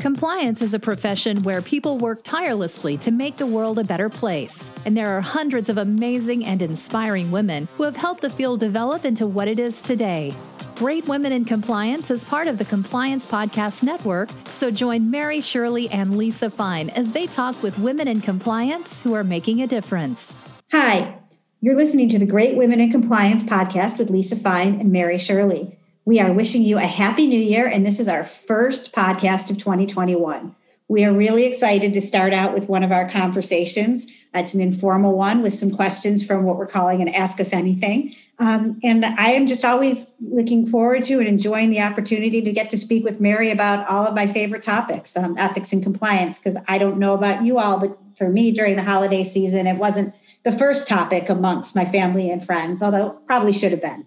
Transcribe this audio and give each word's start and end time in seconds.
Compliance 0.00 0.62
is 0.62 0.72
a 0.72 0.78
profession 0.78 1.42
where 1.42 1.60
people 1.60 1.98
work 1.98 2.22
tirelessly 2.22 2.96
to 2.96 3.10
make 3.10 3.36
the 3.36 3.44
world 3.44 3.78
a 3.78 3.84
better 3.84 4.08
place. 4.08 4.70
And 4.86 4.96
there 4.96 5.14
are 5.14 5.20
hundreds 5.20 5.68
of 5.68 5.76
amazing 5.76 6.46
and 6.46 6.62
inspiring 6.62 7.30
women 7.30 7.68
who 7.76 7.82
have 7.82 7.96
helped 7.96 8.22
the 8.22 8.30
field 8.30 8.60
develop 8.60 9.04
into 9.04 9.26
what 9.26 9.46
it 9.46 9.58
is 9.58 9.82
today. 9.82 10.34
Great 10.76 11.06
Women 11.06 11.32
in 11.32 11.44
Compliance 11.44 12.10
is 12.10 12.24
part 12.24 12.46
of 12.46 12.56
the 12.56 12.64
Compliance 12.64 13.26
Podcast 13.26 13.82
Network, 13.82 14.30
so 14.46 14.70
join 14.70 15.10
Mary 15.10 15.42
Shirley 15.42 15.90
and 15.90 16.16
Lisa 16.16 16.48
Fine 16.48 16.88
as 16.88 17.12
they 17.12 17.26
talk 17.26 17.62
with 17.62 17.78
women 17.78 18.08
in 18.08 18.22
compliance 18.22 19.02
who 19.02 19.12
are 19.12 19.22
making 19.22 19.60
a 19.60 19.66
difference. 19.66 20.34
Hi, 20.72 21.18
you're 21.60 21.76
listening 21.76 22.08
to 22.08 22.18
the 22.18 22.24
Great 22.24 22.56
Women 22.56 22.80
in 22.80 22.90
Compliance 22.90 23.44
podcast 23.44 23.98
with 23.98 24.08
Lisa 24.08 24.36
Fine 24.36 24.80
and 24.80 24.90
Mary 24.90 25.18
Shirley. 25.18 25.76
We 26.10 26.18
are 26.18 26.32
wishing 26.32 26.62
you 26.62 26.76
a 26.76 26.86
happy 26.86 27.28
new 27.28 27.38
year, 27.38 27.68
and 27.68 27.86
this 27.86 28.00
is 28.00 28.08
our 28.08 28.24
first 28.24 28.92
podcast 28.92 29.48
of 29.48 29.58
2021. 29.58 30.56
We 30.88 31.04
are 31.04 31.12
really 31.12 31.44
excited 31.44 31.94
to 31.94 32.00
start 32.00 32.32
out 32.32 32.52
with 32.52 32.68
one 32.68 32.82
of 32.82 32.90
our 32.90 33.08
conversations. 33.08 34.08
It's 34.34 34.52
an 34.52 34.60
informal 34.60 35.16
one 35.16 35.40
with 35.40 35.54
some 35.54 35.70
questions 35.70 36.26
from 36.26 36.42
what 36.42 36.56
we're 36.56 36.66
calling 36.66 37.00
an 37.00 37.06
Ask 37.10 37.38
Us 37.38 37.52
Anything. 37.52 38.12
Um, 38.40 38.80
and 38.82 39.04
I 39.04 39.30
am 39.30 39.46
just 39.46 39.64
always 39.64 40.10
looking 40.20 40.66
forward 40.66 41.04
to 41.04 41.20
and 41.20 41.28
enjoying 41.28 41.70
the 41.70 41.80
opportunity 41.80 42.42
to 42.42 42.50
get 42.50 42.70
to 42.70 42.76
speak 42.76 43.04
with 43.04 43.20
Mary 43.20 43.52
about 43.52 43.88
all 43.88 44.04
of 44.04 44.12
my 44.12 44.26
favorite 44.26 44.64
topics, 44.64 45.16
um, 45.16 45.38
ethics 45.38 45.72
and 45.72 45.80
compliance, 45.80 46.40
because 46.40 46.60
I 46.66 46.78
don't 46.78 46.98
know 46.98 47.14
about 47.14 47.44
you 47.44 47.60
all, 47.60 47.78
but 47.78 47.96
for 48.16 48.28
me 48.28 48.50
during 48.50 48.74
the 48.74 48.82
holiday 48.82 49.22
season, 49.22 49.68
it 49.68 49.76
wasn't 49.76 50.12
the 50.42 50.50
first 50.50 50.88
topic 50.88 51.28
amongst 51.28 51.76
my 51.76 51.84
family 51.84 52.32
and 52.32 52.44
friends, 52.44 52.82
although 52.82 53.10
probably 53.28 53.52
should 53.52 53.70
have 53.70 53.80
been. 53.80 54.04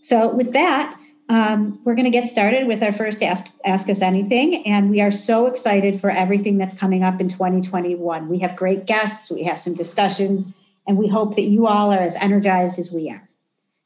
So, 0.00 0.32
with 0.32 0.52
that, 0.52 0.99
um, 1.30 1.78
we're 1.84 1.94
going 1.94 2.06
to 2.06 2.10
get 2.10 2.28
started 2.28 2.66
with 2.66 2.82
our 2.82 2.92
first 2.92 3.22
ask, 3.22 3.46
ask 3.64 3.88
Us 3.88 4.02
Anything. 4.02 4.66
And 4.66 4.90
we 4.90 5.00
are 5.00 5.12
so 5.12 5.46
excited 5.46 6.00
for 6.00 6.10
everything 6.10 6.58
that's 6.58 6.74
coming 6.74 7.04
up 7.04 7.20
in 7.20 7.28
2021. 7.28 8.28
We 8.28 8.40
have 8.40 8.56
great 8.56 8.84
guests, 8.84 9.30
we 9.30 9.44
have 9.44 9.60
some 9.60 9.74
discussions, 9.74 10.48
and 10.88 10.98
we 10.98 11.06
hope 11.06 11.36
that 11.36 11.42
you 11.42 11.68
all 11.68 11.92
are 11.92 12.00
as 12.00 12.16
energized 12.16 12.80
as 12.80 12.90
we 12.90 13.08
are. 13.10 13.28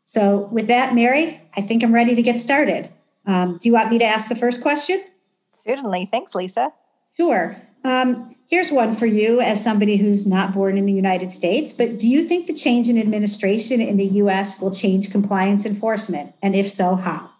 So, 0.07 0.49
with 0.53 0.69
that, 0.69 0.95
Mary, 0.95 1.43
I 1.55 1.61
think 1.61 1.83
I'm 1.83 1.93
ready 1.93 2.15
to 2.15 2.23
get 2.23 2.39
started. 2.39 2.89
Um, 3.27 3.59
do 3.61 3.69
you 3.69 3.75
want 3.75 3.91
me 3.91 3.99
to 3.99 4.05
ask 4.07 4.31
the 4.31 4.37
first 4.37 4.63
question? 4.63 5.05
Certainly. 5.67 6.09
Thanks, 6.11 6.35
Lisa. 6.35 6.73
Sure. 7.15 7.57
Um, 7.85 8.35
here's 8.49 8.71
one 8.71 8.97
for 8.97 9.05
you 9.05 9.43
as 9.43 9.63
somebody 9.63 9.99
who's 9.99 10.27
not 10.27 10.55
born 10.55 10.79
in 10.79 10.87
the 10.87 10.93
United 10.95 11.31
States, 11.31 11.73
but 11.73 11.99
do 11.99 12.09
you 12.09 12.25
think 12.25 12.47
the 12.47 12.55
change 12.55 12.89
in 12.89 12.99
administration 12.99 13.83
in 13.83 13.99
the 13.99 14.07
US 14.07 14.59
will 14.59 14.71
change 14.71 15.11
compliance 15.11 15.67
enforcement? 15.67 16.35
And 16.41 16.55
if 16.55 16.71
so, 16.71 16.95
how? 16.95 17.34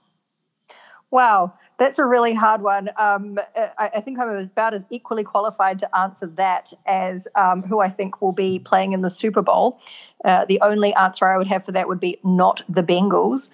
Wow, 1.15 1.53
that's 1.79 2.01
a 2.01 2.05
really 2.05 2.35
hard 2.35 2.61
one. 2.61 2.91
Um, 2.97 3.39
I, 3.57 3.89
I, 3.95 4.01
think 4.01 4.19
I'm 4.19 4.31
about 4.31 4.75
as 4.75 4.85
equally 4.91 5.23
qualified 5.23 5.79
to 5.79 5.97
answer 5.97 6.27
that 6.27 6.73
as 6.87 7.29
um, 7.37 7.63
who 7.63 7.79
I 7.79 7.89
think 7.89 8.21
will 8.21 8.33
be 8.33 8.59
playing 8.59 8.95
in 8.95 9.03
the 9.03 9.11
Super 9.11 9.41
Bowl. 9.41 9.79
Uh, 10.25 10.45
the 10.45 10.61
only 10.61 10.93
answer 10.95 11.27
I 11.27 11.39
would 11.39 11.47
have 11.47 11.65
for 11.65 11.71
that 11.71 11.87
would 11.87 12.01
be 12.01 12.19
not 12.25 12.65
the 12.69 12.83
Bengals. 12.83 13.49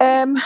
Um, 0.00 0.36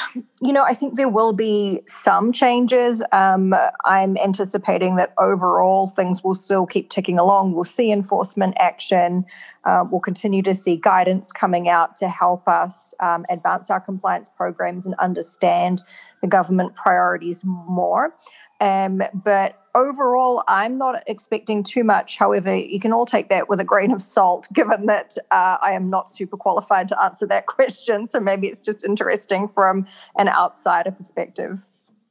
you 0.40 0.52
know, 0.52 0.64
I 0.64 0.74
think 0.74 0.96
there 0.96 1.08
will 1.08 1.32
be 1.32 1.80
some 1.86 2.32
changes. 2.32 3.02
Um, 3.12 3.54
I'm 3.84 4.16
anticipating 4.18 4.96
that 4.96 5.12
overall 5.18 5.86
things 5.86 6.22
will 6.22 6.34
still 6.34 6.66
keep 6.66 6.90
ticking 6.90 7.18
along. 7.18 7.52
We'll 7.52 7.64
see 7.64 7.90
enforcement 7.90 8.54
action. 8.58 9.24
Uh, 9.64 9.84
we'll 9.90 10.00
continue 10.00 10.42
to 10.42 10.54
see 10.54 10.76
guidance 10.76 11.32
coming 11.32 11.68
out 11.68 11.96
to 11.96 12.08
help 12.08 12.48
us 12.48 12.94
um, 13.00 13.26
advance 13.28 13.70
our 13.70 13.80
compliance 13.80 14.28
programs 14.28 14.86
and 14.86 14.94
understand 14.96 15.82
the 16.20 16.26
government 16.26 16.74
priorities 16.74 17.42
more. 17.44 18.14
Um, 18.60 19.02
but 19.14 19.60
overall, 19.74 20.42
I'm 20.48 20.76
not 20.78 21.02
expecting 21.06 21.62
too 21.62 21.84
much. 21.84 22.16
However, 22.16 22.54
you 22.54 22.80
can 22.80 22.92
all 22.92 23.06
take 23.06 23.28
that 23.28 23.48
with 23.48 23.60
a 23.60 23.64
grain 23.64 23.90
of 23.90 24.00
salt, 24.00 24.48
given 24.54 24.86
that 24.86 25.16
uh, 25.30 25.58
I 25.60 25.72
am 25.72 25.90
not 25.90 26.10
super 26.10 26.36
qualified 26.36 26.88
to 26.88 27.02
answer 27.02 27.26
that 27.26 27.46
question. 27.46 28.06
So 28.06 28.20
maybe 28.20 28.48
it's 28.48 28.60
just 28.60 28.84
interesting 28.84 29.48
from 29.48 29.86
an 30.16 30.28
outsider 30.28 30.90
perspective. 30.90 31.64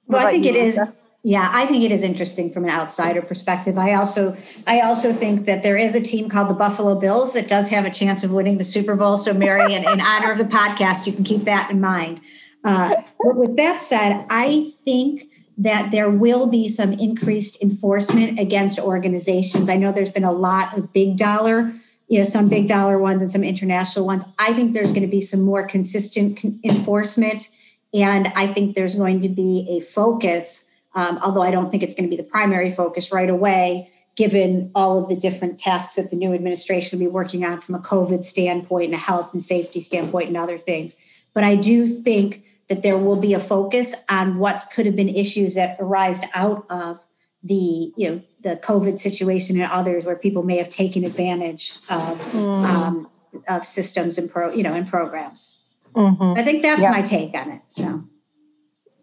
Well, 0.07 0.25
I 0.25 0.31
think 0.31 0.45
you, 0.45 0.51
it 0.51 0.65
Lisa? 0.65 0.83
is. 0.83 0.89
Yeah, 1.21 1.51
I 1.53 1.65
think 1.65 1.83
it 1.83 1.91
is 1.91 2.01
interesting 2.01 2.49
from 2.49 2.63
an 2.63 2.69
outsider 2.69 3.21
perspective. 3.21 3.77
I 3.77 3.93
also, 3.93 4.37
I 4.65 4.79
also 4.79 5.11
think 5.11 5.45
that 5.47 5.63
there 5.63 5.75
is 5.75 5.93
a 5.93 6.01
team 6.01 6.29
called 6.29 6.49
the 6.49 6.53
Buffalo 6.53 6.95
Bills 6.97 7.33
that 7.33 7.45
does 7.45 7.67
have 7.67 7.85
a 7.85 7.89
chance 7.89 8.23
of 8.23 8.31
winning 8.31 8.57
the 8.57 8.63
Super 8.63 8.95
Bowl. 8.95 9.17
So, 9.17 9.33
Mary, 9.33 9.73
in, 9.73 9.83
in 9.83 9.99
honor 9.99 10.31
of 10.31 10.37
the 10.37 10.45
podcast, 10.45 11.05
you 11.05 11.11
can 11.11 11.25
keep 11.25 11.43
that 11.43 11.69
in 11.69 11.81
mind. 11.81 12.21
Uh, 12.63 12.95
but 13.21 13.35
with 13.35 13.57
that 13.57 13.81
said, 13.81 14.25
I 14.29 14.71
think 14.85 15.28
that 15.59 15.91
there 15.91 16.09
will 16.09 16.47
be 16.47 16.69
some 16.69 16.93
increased 16.93 17.61
enforcement 17.61 18.39
against 18.39 18.79
organizations. 18.79 19.69
I 19.69 19.75
know 19.75 19.91
there's 19.91 20.09
been 20.09 20.23
a 20.23 20.31
lot 20.31 20.75
of 20.77 20.93
big 20.93 21.17
dollar, 21.17 21.73
you 22.07 22.17
know, 22.17 22.23
some 22.23 22.47
big 22.47 22.69
dollar 22.69 22.97
ones 22.97 23.21
and 23.21 23.29
some 23.29 23.43
international 23.43 24.05
ones. 24.05 24.23
I 24.39 24.53
think 24.53 24.73
there's 24.73 24.93
going 24.93 25.03
to 25.03 25.09
be 25.09 25.19
some 25.19 25.41
more 25.41 25.67
consistent 25.67 26.45
enforcement. 26.63 27.49
And 27.93 28.31
I 28.37 28.47
think 28.47 28.75
there's 28.75 28.95
going 28.95 29.19
to 29.19 29.29
be 29.29 29.67
a 29.69 29.81
focus, 29.81 30.63
um, 30.95 31.19
although 31.21 31.41
I 31.41 31.51
don't 31.51 31.69
think 31.69 31.83
it's 31.83 31.93
going 31.93 32.09
to 32.09 32.15
be 32.15 32.21
the 32.21 32.27
primary 32.27 32.71
focus 32.71 33.11
right 33.11 33.29
away, 33.29 33.91
given 34.15 34.71
all 34.75 35.03
of 35.03 35.09
the 35.09 35.15
different 35.17 35.59
tasks 35.59 35.95
that 35.95 36.09
the 36.09 36.15
new 36.15 36.33
administration 36.33 36.97
will 36.97 37.05
be 37.05 37.11
working 37.11 37.43
on 37.43 37.59
from 37.59 37.75
a 37.75 37.79
COVID 37.79 38.23
standpoint 38.23 38.85
and 38.85 38.93
a 38.93 38.97
health 38.97 39.33
and 39.33 39.43
safety 39.43 39.81
standpoint 39.81 40.29
and 40.29 40.37
other 40.37 40.57
things. 40.57 40.95
But 41.33 41.43
I 41.43 41.55
do 41.57 41.85
think 41.85 42.43
that 42.69 42.83
there 42.83 42.97
will 42.97 43.19
be 43.19 43.33
a 43.33 43.39
focus 43.39 43.95
on 44.09 44.37
what 44.37 44.69
could 44.71 44.85
have 44.85 44.95
been 44.95 45.09
issues 45.09 45.55
that 45.55 45.75
arised 45.79 46.23
out 46.33 46.65
of 46.69 46.99
the 47.43 47.91
you 47.95 48.09
know 48.09 48.21
the 48.41 48.55
COVID 48.57 48.99
situation 48.99 49.59
and 49.59 49.69
others 49.71 50.05
where 50.05 50.15
people 50.15 50.43
may 50.43 50.57
have 50.57 50.69
taken 50.69 51.03
advantage 51.03 51.71
of 51.89 52.21
mm. 52.31 52.63
um, 52.65 53.09
of 53.47 53.65
systems 53.65 54.17
and 54.17 54.29
pro 54.29 54.51
you 54.51 54.63
know 54.63 54.73
and 54.73 54.87
programs. 54.87 55.61
Mm-hmm. 55.95 56.39
I 56.39 56.43
think 56.43 56.61
that's 56.61 56.81
yeah. 56.81 56.91
my 56.91 57.01
take 57.01 57.33
on 57.33 57.51
it. 57.51 57.61
So, 57.67 58.03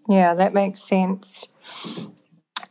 yeah, 0.09 0.35
that 0.35 0.55
makes 0.55 0.81
sense. 0.83 1.49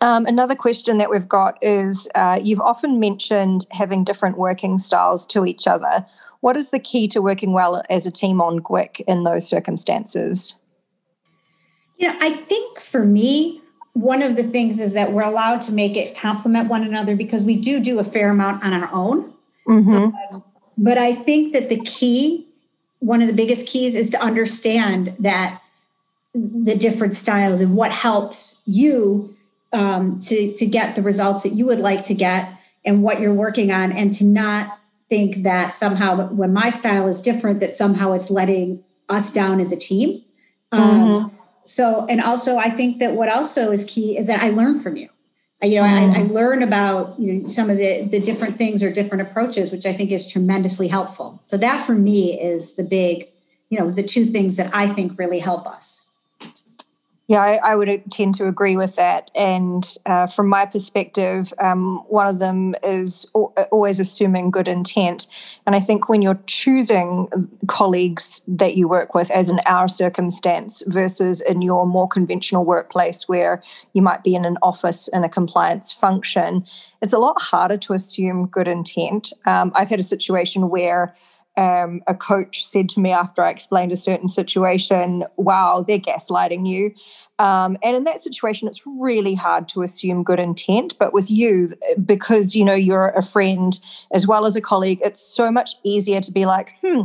Um, 0.02 0.26
another 0.26 0.56
question 0.56 0.98
that 1.00 1.10
we've 1.10 1.28
got 1.28 1.58
is 1.62 2.08
uh, 2.16 2.40
you've 2.42 2.62
often 2.62 3.00
mentioned 3.00 3.66
having 3.72 4.04
different 4.04 4.38
working 4.38 4.78
styles 4.78 5.26
to 5.28 5.46
each 5.46 5.68
other. 5.68 6.06
What 6.42 6.58
is 6.58 6.70
the 6.70 6.80
key 6.80 7.08
to 7.10 7.22
working 7.22 7.54
well 7.54 7.84
as 7.90 8.06
a 8.06 8.12
team 8.12 8.40
on 8.40 8.60
GWIC 8.60 9.02
in 9.02 9.24
those 9.24 9.48
circumstances? 9.48 10.56
You 11.98 12.08
know, 12.08 12.18
I 12.20 12.32
think 12.32 12.80
for 12.80 13.04
me, 13.06 13.62
one 13.96 14.22
of 14.22 14.36
the 14.36 14.44
things 14.44 14.82
is 14.82 14.92
that 14.94 15.14
we're 15.14 15.24
allowed 15.24 15.62
to 15.62 15.72
make 15.72 15.96
it 15.96 16.18
complement 16.18 16.68
one 16.68 16.84
another 16.84 17.16
because 17.16 17.44
we 17.44 17.56
do 17.56 17.80
do 17.80 17.98
a 18.00 18.04
fair 18.04 18.30
amount 18.30 18.64
on 18.64 18.74
our 18.74 18.90
own. 18.92 19.34
Mm-hmm. 19.66 20.36
Um, 20.36 20.44
but 20.78 20.98
I 20.98 21.14
think 21.14 21.54
that 21.54 21.70
the 21.70 21.80
key, 21.80 22.46
one 23.00 23.22
of 23.22 23.28
the 23.28 23.34
biggest 23.34 23.66
keys, 23.68 23.96
is 23.96 24.10
to 24.10 24.22
understand 24.22 25.16
that 25.20 25.62
the 26.34 26.76
different 26.76 27.16
styles 27.16 27.62
and 27.62 27.74
what 27.74 27.92
helps 27.92 28.62
you 28.66 29.34
um, 29.72 30.20
to 30.20 30.54
to 30.54 30.66
get 30.66 30.96
the 30.96 31.02
results 31.02 31.44
that 31.44 31.54
you 31.54 31.66
would 31.66 31.80
like 31.80 32.04
to 32.06 32.14
get 32.14 32.52
and 32.84 33.02
what 33.02 33.22
you're 33.22 33.34
working 33.34 33.72
on, 33.72 33.94
and 33.94 34.12
to 34.14 34.26
not 34.26 34.78
think 35.08 35.44
that 35.44 35.74
somehow 35.74 36.28
when 36.28 36.52
my 36.52 36.70
style 36.70 37.08
is 37.08 37.22
different, 37.22 37.62
that 37.62 37.78
somehow 37.78 38.12
it's 38.12 38.30
letting 38.30 38.84
us 39.08 39.32
down 39.32 39.62
as 39.62 39.72
a 39.72 39.78
team. 39.78 40.22
Um, 40.74 40.82
mm-hmm 40.82 41.35
so 41.66 42.06
and 42.08 42.22
also 42.22 42.58
i 42.58 42.70
think 42.70 43.00
that 43.00 43.14
what 43.14 43.30
also 43.30 43.72
is 43.72 43.84
key 43.86 44.18
is 44.18 44.28
that 44.28 44.42
i 44.42 44.50
learn 44.50 44.80
from 44.80 44.96
you. 44.96 45.10
I, 45.62 45.68
you 45.68 45.76
know 45.78 45.84
mm. 45.84 46.16
I, 46.16 46.20
I, 46.20 46.24
learn 46.24 46.62
about 46.64 47.20
you 47.20 47.34
know 47.34 47.48
some 47.48 47.70
of 47.70 47.78
the 47.78 48.04
the 48.04 48.20
different 48.20 48.58
things 48.58 48.84
or 48.84 48.92
different 48.92 49.28
approaches 49.28 49.72
which 49.72 49.86
i 49.86 49.94
think 49.94 50.12
is 50.12 50.28
tremendously 50.28 50.88
helpful. 50.88 51.42
So 51.46 51.58
that 51.58 51.86
for 51.86 51.96
me 51.96 52.40
is 52.40 52.74
the 52.74 52.84
big 52.84 53.30
you 53.70 53.80
know 53.80 53.92
the 53.92 54.04
two 54.04 54.26
things 54.26 54.58
that 54.58 54.70
i 54.76 54.88
think 54.88 55.18
really 55.18 55.40
help 55.40 55.66
us 55.66 56.05
yeah, 57.28 57.42
I, 57.42 57.72
I, 57.72 57.76
would 57.76 58.04
tend 58.12 58.36
to 58.36 58.48
agree 58.48 58.78
with 58.78 58.98
that. 58.98 59.32
And 59.34 59.84
uh, 60.06 60.28
from 60.28 60.48
my 60.48 60.66
perspective, 60.66 61.52
um, 61.60 62.04
one 62.08 62.28
of 62.28 62.38
them 62.38 62.76
is 62.84 63.26
always 63.72 64.00
assuming 64.00 64.52
good 64.52 64.68
intent. 64.68 65.26
And 65.66 65.76
I 65.76 65.80
think 65.80 66.08
when 66.08 66.22
you're 66.22 66.40
choosing 66.46 67.28
colleagues 67.66 68.42
that 68.48 68.76
you 68.76 68.88
work 68.88 69.16
with, 69.16 69.32
as 69.32 69.50
in 69.50 69.60
our 69.66 69.88
circumstance, 69.88 70.84
versus 70.86 71.42
in 71.42 71.64
your 71.64 71.88
more 71.88 72.08
conventional 72.08 72.64
workplace 72.64 73.28
where 73.28 73.64
you 73.94 74.04
might 74.04 74.24
be 74.24 74.36
in 74.36 74.46
an 74.46 74.60
office 74.62 75.08
in 75.08 75.24
a 75.24 75.30
compliance 75.30 75.92
function, 75.92 76.64
it's 77.02 77.14
a 77.14 77.18
lot 77.18 77.42
harder 77.42 77.78
to 77.78 77.94
assume 77.94 78.46
good 78.48 78.68
intent. 78.68 79.34
Um, 79.48 79.72
I've 79.74 79.90
had 79.90 80.00
a 80.00 80.04
situation 80.04 80.70
where 80.70 81.16
um, 81.58 82.02
a 82.08 82.16
coach 82.16 82.66
said 82.66 82.90
to 82.90 83.00
me 83.00 83.12
after 83.12 83.44
I 83.44 83.50
explained 83.50 83.92
a 83.92 83.98
certain 83.98 84.28
situation, 84.28 85.24
wow, 85.38 85.84
they're 85.86 86.00
gaslighting 86.00 86.68
you. 86.68 86.94
Um, 87.38 87.78
and 87.84 87.96
in 87.96 88.04
that 88.06 88.24
situation, 88.24 88.68
it's 88.68 88.86
really 88.86 89.36
hard 89.36 89.68
to 89.70 89.82
assume 89.82 90.24
good 90.24 90.40
intent. 90.40 90.98
But 90.98 91.14
with 91.14 91.30
you, 91.30 91.74
because 92.06 92.56
you 92.56 92.64
know 92.64 92.74
you're 92.74 93.10
a 93.10 93.24
friend 93.24 93.78
as 94.12 94.28
well 94.28 94.46
as 94.46 94.56
a 94.56 94.62
colleague, 94.62 95.00
it's 95.04 95.22
so 95.22 95.52
much 95.52 95.76
easier 95.84 96.22
to 96.22 96.32
be 96.32 96.46
like, 96.46 96.76
hmm, 96.82 97.02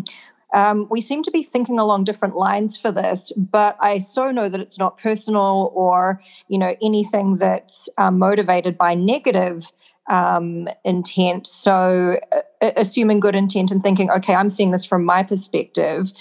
um, 0.53 0.87
we 0.91 1.01
seem 1.01 1.23
to 1.23 1.31
be 1.31 1.43
thinking 1.43 1.79
along 1.79 2.05
different 2.05 2.37
lines 2.37 2.77
for 2.77 2.91
this, 2.91 3.33
but 3.37 3.77
I 3.81 4.01
so 4.01 4.31
know 4.31 4.49
that 4.49 4.61
it's 4.61 4.79
not 4.79 4.99
personal 4.99 5.73
or 5.75 6.21
you 6.49 6.59
know 6.59 6.75
anything 6.83 7.37
that's 7.37 7.89
um, 7.99 8.19
motivated 8.19 8.77
by 8.77 8.95
negative 8.95 9.71
um, 10.11 10.69
intent. 10.85 11.47
So, 11.47 12.19
uh, 12.61 12.71
assuming 12.77 13.21
good 13.21 13.35
intent 13.35 13.71
and 13.71 13.83
thinking, 13.83 14.11
okay, 14.11 14.35
I'm 14.35 14.51
seeing 14.51 14.73
this 14.73 14.85
from 14.85 15.05
my 15.05 15.23
perspective. 15.23 16.13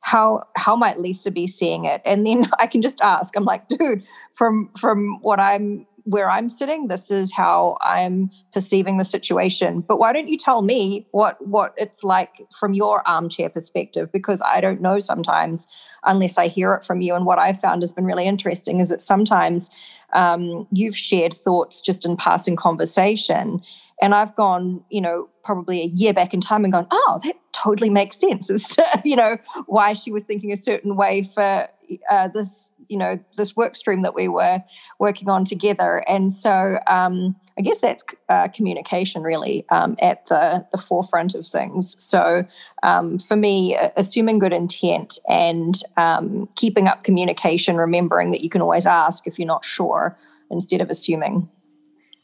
How 0.00 0.42
how 0.56 0.76
might 0.76 1.00
Lisa 1.00 1.30
be 1.30 1.46
seeing 1.46 1.84
it? 1.84 2.02
And 2.04 2.26
then 2.26 2.50
I 2.58 2.66
can 2.66 2.82
just 2.82 3.00
ask. 3.00 3.34
I'm 3.36 3.44
like, 3.44 3.68
dude, 3.68 4.04
from 4.34 4.70
from 4.78 5.20
what 5.22 5.40
I'm 5.40 5.86
where 6.06 6.30
I'm 6.30 6.48
sitting, 6.48 6.86
this 6.86 7.10
is 7.10 7.34
how 7.34 7.76
I'm 7.80 8.30
perceiving 8.52 8.96
the 8.96 9.04
situation. 9.04 9.80
But 9.80 9.98
why 9.98 10.12
don't 10.12 10.28
you 10.28 10.38
tell 10.38 10.62
me 10.62 11.06
what 11.10 11.44
what 11.46 11.74
it's 11.76 12.04
like 12.04 12.46
from 12.58 12.74
your 12.74 13.06
armchair 13.08 13.50
perspective? 13.50 14.10
Because 14.12 14.40
I 14.40 14.60
don't 14.60 14.80
know 14.80 15.00
sometimes 15.00 15.66
unless 16.04 16.38
I 16.38 16.46
hear 16.46 16.72
it 16.74 16.84
from 16.84 17.00
you. 17.00 17.14
And 17.16 17.26
what 17.26 17.40
I've 17.40 17.60
found 17.60 17.82
has 17.82 17.90
been 17.90 18.04
really 18.04 18.26
interesting 18.26 18.78
is 18.78 18.88
that 18.88 19.02
sometimes 19.02 19.68
um, 20.12 20.68
you've 20.70 20.96
shared 20.96 21.34
thoughts 21.34 21.82
just 21.82 22.06
in 22.06 22.16
passing 22.16 22.54
conversation. 22.54 23.60
And 24.00 24.14
I've 24.14 24.34
gone, 24.36 24.84
you 24.90 25.00
know, 25.00 25.28
probably 25.42 25.80
a 25.80 25.86
year 25.86 26.12
back 26.12 26.34
in 26.34 26.40
time 26.40 26.64
and 26.64 26.72
gone, 26.72 26.86
oh, 26.90 27.20
that 27.24 27.34
totally 27.52 27.90
makes 27.90 28.18
sense 28.18 28.48
as 28.50 28.68
to, 28.68 29.02
you 29.04 29.16
know, 29.16 29.38
why 29.66 29.92
she 29.92 30.12
was 30.12 30.22
thinking 30.22 30.52
a 30.52 30.56
certain 30.56 30.94
way 30.94 31.24
for 31.24 31.68
uh, 32.10 32.28
this 32.28 32.72
you 32.88 32.96
know 32.96 33.18
this 33.36 33.56
work 33.56 33.76
stream 33.76 34.02
that 34.02 34.14
we 34.14 34.28
were 34.28 34.62
working 34.98 35.28
on 35.28 35.44
together 35.44 36.04
and 36.08 36.32
so 36.32 36.78
um, 36.86 37.34
i 37.58 37.62
guess 37.62 37.78
that's 37.78 38.04
uh, 38.28 38.48
communication 38.48 39.22
really 39.22 39.64
um, 39.70 39.96
at 40.00 40.26
the, 40.26 40.66
the 40.72 40.78
forefront 40.78 41.34
of 41.34 41.46
things 41.46 42.00
so 42.02 42.44
um, 42.82 43.18
for 43.18 43.36
me 43.36 43.76
assuming 43.96 44.38
good 44.38 44.52
intent 44.52 45.18
and 45.28 45.82
um, 45.96 46.48
keeping 46.56 46.88
up 46.88 47.04
communication 47.04 47.76
remembering 47.76 48.30
that 48.30 48.42
you 48.42 48.50
can 48.50 48.62
always 48.62 48.86
ask 48.86 49.26
if 49.26 49.38
you're 49.38 49.46
not 49.46 49.64
sure 49.64 50.16
instead 50.50 50.80
of 50.80 50.90
assuming 50.90 51.48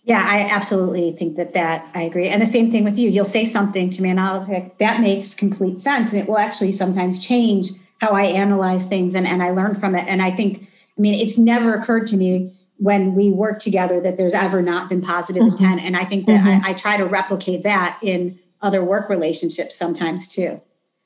yeah, 0.04 0.26
I 0.28 0.40
absolutely 0.52 1.12
think 1.12 1.36
that 1.36 1.54
that 1.54 1.88
I 1.94 2.02
agree. 2.02 2.26
And 2.26 2.42
the 2.42 2.46
same 2.46 2.72
thing 2.72 2.82
with 2.82 2.98
you. 2.98 3.08
You'll 3.08 3.24
say 3.24 3.44
something 3.44 3.88
to 3.90 4.02
me 4.02 4.10
and 4.10 4.18
I'll 4.18 4.44
think 4.44 4.78
that 4.78 5.00
makes 5.00 5.32
complete 5.32 5.78
sense. 5.78 6.12
And 6.12 6.20
it 6.20 6.28
will 6.28 6.38
actually 6.38 6.72
sometimes 6.72 7.24
change 7.24 7.70
how 8.02 8.16
I 8.16 8.24
analyze 8.24 8.84
things 8.84 9.14
and, 9.14 9.28
and 9.28 9.42
I 9.44 9.50
learn 9.50 9.76
from 9.76 9.94
it. 9.94 10.08
And 10.08 10.20
I 10.20 10.32
think, 10.32 10.68
I 10.98 11.00
mean, 11.00 11.14
it's 11.14 11.38
never 11.38 11.72
occurred 11.72 12.08
to 12.08 12.16
me 12.16 12.52
when 12.78 13.14
we 13.14 13.30
work 13.30 13.60
together 13.60 14.00
that 14.00 14.16
there's 14.16 14.34
ever 14.34 14.60
not 14.60 14.88
been 14.88 15.00
positive 15.00 15.44
mm-hmm. 15.44 15.52
intent. 15.52 15.84
And 15.84 15.96
I 15.96 16.04
think 16.04 16.26
that 16.26 16.44
mm-hmm. 16.44 16.66
I, 16.66 16.70
I, 16.70 16.72
try 16.74 16.96
to 16.96 17.06
replicate 17.06 17.62
that 17.62 17.96
in 18.02 18.40
other 18.60 18.82
work 18.82 19.08
relationships 19.08 19.76
sometimes 19.76 20.26
too. 20.26 20.60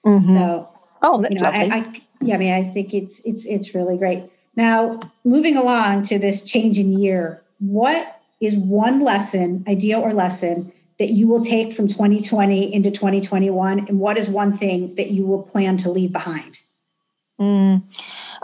Mm-hmm. 0.06 0.24
So, 0.24 0.64
oh, 1.02 1.20
that's 1.20 1.34
you 1.34 1.42
know, 1.42 1.50
I, 1.50 1.64
I, 1.64 2.02
yeah, 2.22 2.36
I 2.36 2.38
mean, 2.38 2.52
I 2.54 2.62
think 2.64 2.94
it's 2.94 3.20
it's 3.26 3.44
it's 3.44 3.74
really 3.74 3.98
great. 3.98 4.30
Now, 4.54 4.98
moving 5.22 5.58
along 5.58 6.04
to 6.04 6.18
this 6.18 6.42
change 6.42 6.78
in 6.78 6.98
year, 6.98 7.42
what 7.58 8.22
is 8.40 8.56
one 8.56 9.00
lesson, 9.00 9.64
idea 9.68 9.98
or 9.98 10.14
lesson 10.14 10.72
that 10.98 11.10
you 11.10 11.28
will 11.28 11.44
take 11.44 11.74
from 11.74 11.88
2020 11.88 12.72
into 12.72 12.90
2021, 12.90 13.80
and 13.80 14.00
what 14.00 14.16
is 14.16 14.30
one 14.30 14.54
thing 14.54 14.94
that 14.94 15.10
you 15.10 15.26
will 15.26 15.42
plan 15.42 15.76
to 15.78 15.90
leave 15.90 16.10
behind? 16.10 16.60
Mm. 17.40 17.82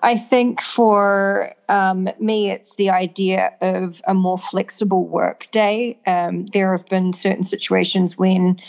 I 0.02 0.16
think 0.16 0.60
for 0.60 1.54
um, 1.68 2.08
me, 2.20 2.50
it's 2.50 2.74
the 2.74 2.90
idea 2.90 3.52
of 3.60 4.02
a 4.06 4.12
more 4.12 4.36
flexible 4.36 5.06
work 5.06 5.50
day. 5.50 5.98
Um, 6.06 6.46
there 6.46 6.76
have 6.76 6.86
been 6.88 7.12
certain 7.12 7.44
situations 7.44 8.18
when 8.18 8.60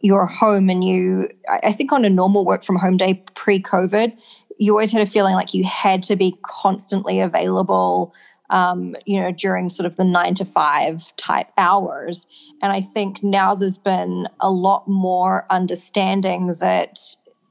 you're 0.00 0.26
home 0.26 0.68
and 0.68 0.84
you, 0.84 1.28
I 1.48 1.72
think 1.72 1.92
on 1.92 2.04
a 2.04 2.10
normal 2.10 2.44
work 2.44 2.62
from 2.62 2.76
home 2.76 2.96
day 2.96 3.22
pre 3.34 3.62
COVID, 3.62 4.16
you 4.58 4.72
always 4.72 4.90
had 4.90 5.00
a 5.00 5.10
feeling 5.10 5.34
like 5.34 5.54
you 5.54 5.64
had 5.64 6.02
to 6.04 6.16
be 6.16 6.36
constantly 6.42 7.20
available. 7.20 8.14
Um, 8.50 8.96
you 9.06 9.20
know, 9.20 9.30
during 9.30 9.70
sort 9.70 9.86
of 9.86 9.94
the 9.94 10.02
nine 10.02 10.34
to 10.34 10.44
five 10.44 11.14
type 11.16 11.46
hours. 11.56 12.26
And 12.60 12.72
I 12.72 12.80
think 12.80 13.22
now 13.22 13.54
there's 13.54 13.78
been 13.78 14.26
a 14.40 14.50
lot 14.50 14.88
more 14.88 15.46
understanding 15.50 16.54
that 16.58 16.98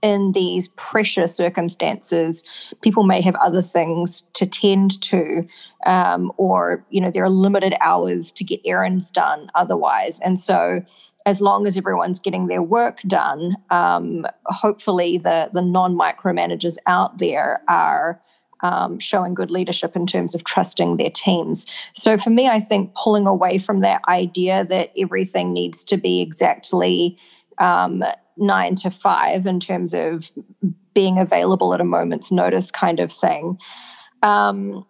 in 0.02 0.32
these 0.32 0.70
pressure 0.70 1.28
circumstances, 1.28 2.44
people 2.82 3.04
may 3.04 3.22
have 3.22 3.36
other 3.36 3.62
things 3.62 4.22
to 4.34 4.46
tend 4.46 5.02
to, 5.02 5.46
um, 5.86 6.32
or 6.38 6.86
you 6.90 7.02
know 7.02 7.12
there 7.12 7.24
are 7.24 7.30
limited 7.30 7.76
hours 7.82 8.32
to 8.34 8.44
get 8.44 8.62
errands 8.66 9.12
done 9.12 9.50
otherwise. 9.56 10.20
And 10.22 10.40
so, 10.40 10.84
as 11.26 11.42
long 11.42 11.68
as 11.68 11.78
everyone's 11.78 12.20
getting 12.20 12.48
their 12.48 12.62
work 12.62 13.02
done, 13.02 13.56
um, 13.70 14.26
hopefully 14.46 15.18
the 15.18 15.50
the 15.52 15.62
non 15.62 15.96
micromanagers 15.96 16.78
out 16.88 17.18
there 17.18 17.62
are. 17.68 18.22
Um, 18.62 19.00
showing 19.00 19.36
good 19.36 19.52
leadership 19.52 19.96
in 19.96 20.06
terms 20.06 20.36
of 20.36 20.44
trusting 20.44 20.98
their 20.98 21.10
teams. 21.10 21.66
So, 21.94 22.18
for 22.18 22.30
me, 22.30 22.50
I 22.50 22.60
think 22.60 22.94
pulling 22.94 23.26
away 23.26 23.58
from 23.58 23.80
that 23.80 24.02
idea 24.10 24.66
that 24.66 24.92
everything 24.98 25.54
needs 25.54 25.82
to 25.86 25.96
be 25.96 26.20
exactly 26.20 27.18
um, 27.60 28.04
nine 28.38 28.76
to 28.76 28.92
five 28.92 29.46
in 29.46 29.60
terms 29.60 29.94
of 29.94 30.32
being 30.94 31.18
available 31.18 31.74
at 31.74 31.82
a 31.82 31.86
moment's 31.86 32.32
notice 32.32 32.72
kind 32.72 33.00
of 33.00 33.12
thing. 33.12 33.58
Um, 34.24 34.86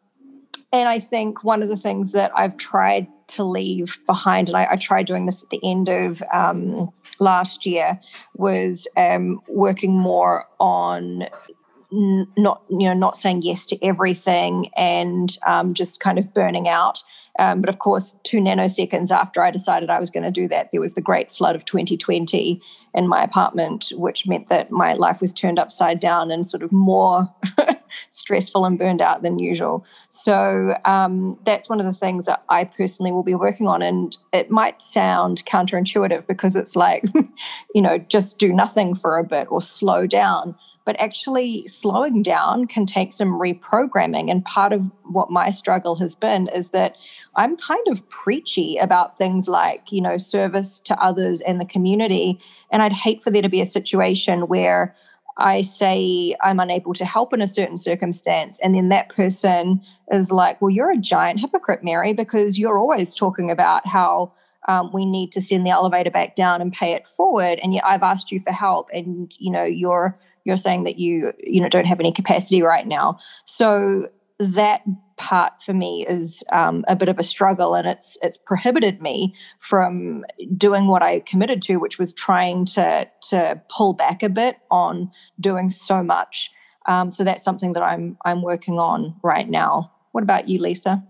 and 0.71 0.88
I 0.88 1.00
think 1.00 1.44
one 1.44 1.63
of 1.63 1.69
the 1.69 1.75
things 1.75 2.12
that 2.12 2.31
I've 2.36 2.57
tried 2.57 3.07
to 3.30 3.44
leave 3.44 4.00
behind, 4.06 4.50
and 4.50 4.57
I, 4.57 4.68
I 4.71 4.75
tried 4.75 5.07
doing 5.07 5.25
this 5.25 5.44
at 5.44 5.50
the 5.50 5.60
end 5.63 5.89
of 5.89 6.21
um, 6.33 6.75
last 7.19 7.66
year, 7.66 8.00
was 8.36 8.88
um, 8.95 9.42
working 9.48 9.94
more 9.94 10.45
on 10.60 11.24
n- 11.92 12.27
not 12.38 12.63
you 12.69 12.88
know 12.88 12.94
not 12.94 13.18
saying 13.18 13.42
yes 13.42 13.66
to 13.68 13.83
everything 13.83 14.69
and 14.75 15.38
um, 15.45 15.74
just 15.74 16.00
kind 16.00 16.19
of 16.19 16.33
burning 16.33 16.68
out. 16.68 17.04
Um, 17.40 17.62
but 17.62 17.70
of 17.70 17.80
course, 17.80 18.16
two 18.24 18.38
nanoseconds 18.38 19.12
after 19.12 19.42
I 19.42 19.50
decided 19.50 19.90
I 19.90 20.00
was 20.00 20.10
going 20.10 20.26
to 20.26 20.32
do 20.32 20.48
that, 20.50 20.72
there 20.72 20.82
was 20.82 20.94
the 20.94 21.02
great 21.02 21.32
flood 21.32 21.56
of 21.56 21.64
2020 21.64 22.62
in 22.94 23.08
my 23.08 23.24
apartment, 23.24 23.94
which 23.96 24.28
meant 24.28 24.48
that 24.48 24.72
my 24.72 24.94
life 24.94 25.22
was 25.22 25.32
turned 25.32 25.58
upside 25.58 26.00
down 26.00 26.32
and 26.32 26.46
sort 26.46 26.64
of 26.64 26.72
more 26.72 27.34
stressful 28.10 28.66
and 28.66 28.78
burned 28.78 29.02
out 29.02 29.22
than 29.22 29.40
usual. 29.40 29.86
So 30.10 30.76
um, 30.84 31.40
that's 31.46 31.70
one 31.70 31.80
of 31.80 31.86
the 31.86 31.94
things 31.94 32.26
that 32.26 32.44
I 32.50 32.66
personally 32.66 33.14
will 33.14 33.24
be 33.24 33.36
working 33.36 33.68
on. 33.68 33.82
And 33.82 34.18
it 34.34 34.52
might 34.52 34.82
sound 34.82 35.46
counterintuitive 35.46 36.28
because 36.28 36.58
it's 36.58 36.76
like, 36.76 37.06
you 37.74 37.82
know, 37.82 38.00
just 38.00 38.38
do 38.38 38.52
nothing 38.52 38.96
for 38.96 39.18
a 39.18 39.24
bit 39.24 39.48
or 39.50 39.62
slow 39.62 40.06
down 40.06 40.56
but 40.90 41.00
actually 41.00 41.68
slowing 41.68 42.24
down 42.24 42.66
can 42.66 42.84
take 42.84 43.14
some 43.14 43.40
reprogramming. 43.40 44.32
And 44.32 44.44
part 44.44 44.74
of 44.74 44.90
what 45.04 45.30
my 45.30 45.52
struggle 45.52 45.96
has 45.98 46.16
been 46.16 46.48
is 46.48 46.70
that 46.70 46.96
I'm 47.36 47.56
kind 47.58 47.88
of 47.90 48.10
preachy 48.10 48.76
about 48.78 49.16
things 49.16 49.48
like, 49.48 49.92
you 49.92 50.02
know, 50.02 50.18
service 50.18 50.80
to 50.80 51.00
others 51.00 51.42
and 51.42 51.62
the 51.62 51.66
community. 51.66 52.40
And 52.72 52.81
I'd 52.81 52.92
hate 52.92 53.22
for 53.22 53.30
there 53.30 53.44
to 53.44 53.50
be 53.50 53.62
a 53.62 53.68
situation 53.68 54.48
where 54.48 54.96
I 55.38 55.62
say 55.62 56.36
I'm 56.42 56.60
unable 56.60 56.96
to 56.96 57.06
help 57.06 57.34
in 57.36 57.42
a 57.44 57.48
certain 57.48 57.78
circumstance, 57.78 58.58
and 58.58 58.74
then 58.74 58.90
that 58.90 59.10
person 59.10 59.81
is 60.12 60.31
like, 60.31 60.60
Well, 60.60 60.72
you're 60.72 60.92
a 60.92 60.98
giant 60.98 61.40
hypocrite, 61.40 61.84
Mary, 61.84 62.14
because 62.14 62.58
you're 62.58 62.80
always 62.80 63.14
talking 63.14 63.52
about 63.52 63.86
how 63.86 64.34
um, 64.68 64.92
we 64.92 65.06
need 65.06 65.31
to 65.34 65.42
send 65.42 65.66
the 65.66 65.72
elevator 65.72 66.12
back 66.12 66.36
down 66.36 66.62
and 66.62 66.74
pay 66.74 66.94
it 66.94 67.08
forward 67.08 67.60
and 67.64 67.74
yet 67.74 67.86
i've 67.86 68.04
asked 68.04 68.31
you 68.31 68.40
for 68.40 68.52
help 68.52 68.90
and 68.94 69.34
you 69.40 69.50
know 69.52 69.64
you're 69.64 70.16
you're 70.46 70.58
saying 70.58 70.84
that 70.84 70.98
you 70.98 71.34
you 71.40 71.62
know 71.62 71.69
don't 71.69 71.88
have 71.88 72.00
any 72.00 72.12
capacity 72.12 72.62
right 72.62 72.88
now. 72.88 73.19
So 73.46 74.10
that 74.40 74.81
part 75.18 75.62
for 75.62 75.74
me 75.74 76.06
is 76.08 76.44
um, 76.54 76.86
a 76.88 76.96
bit 76.96 77.10
of 77.10 77.19
a 77.19 77.24
struggle 77.24 77.76
and 77.76 77.86
it's 77.86 78.18
it's 78.22 78.38
prohibited 78.38 79.02
me 79.02 79.36
from 79.60 80.26
doing 80.56 80.88
what 80.88 81.04
I 81.04 81.19
committed 81.22 81.62
to 81.64 81.76
which 81.78 82.00
was 82.00 82.14
trying 82.14 82.66
to 82.66 83.08
to 83.30 83.62
pull 83.69 83.94
back 83.94 84.24
a 84.24 84.30
bit 84.30 84.58
on 84.72 85.12
doing 85.40 85.69
so 85.69 86.02
much. 86.02 86.52
Um, 86.88 87.12
so 87.12 87.24
that's 87.24 87.44
something 87.44 87.74
that 87.74 87.84
I'm 87.84 88.18
I'm 88.24 88.42
working 88.42 88.80
on 88.80 89.16
right 89.22 89.50
now. 89.50 89.92
What 90.12 90.24
about 90.24 90.48
you 90.48 90.60
Lisa? 90.60 91.04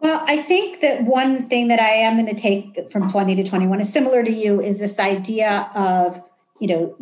Well, 0.00 0.24
I 0.26 0.38
think 0.38 0.80
that 0.80 1.04
one 1.04 1.48
thing 1.48 1.68
that 1.68 1.78
I 1.78 1.90
am 1.90 2.14
going 2.16 2.34
to 2.34 2.40
take 2.40 2.90
from 2.90 3.10
20 3.10 3.34
to 3.36 3.44
21 3.44 3.80
is 3.80 3.92
similar 3.92 4.24
to 4.24 4.32
you 4.32 4.60
is 4.60 4.78
this 4.78 4.98
idea 4.98 5.70
of, 5.74 6.22
you 6.58 6.68
know, 6.68 6.96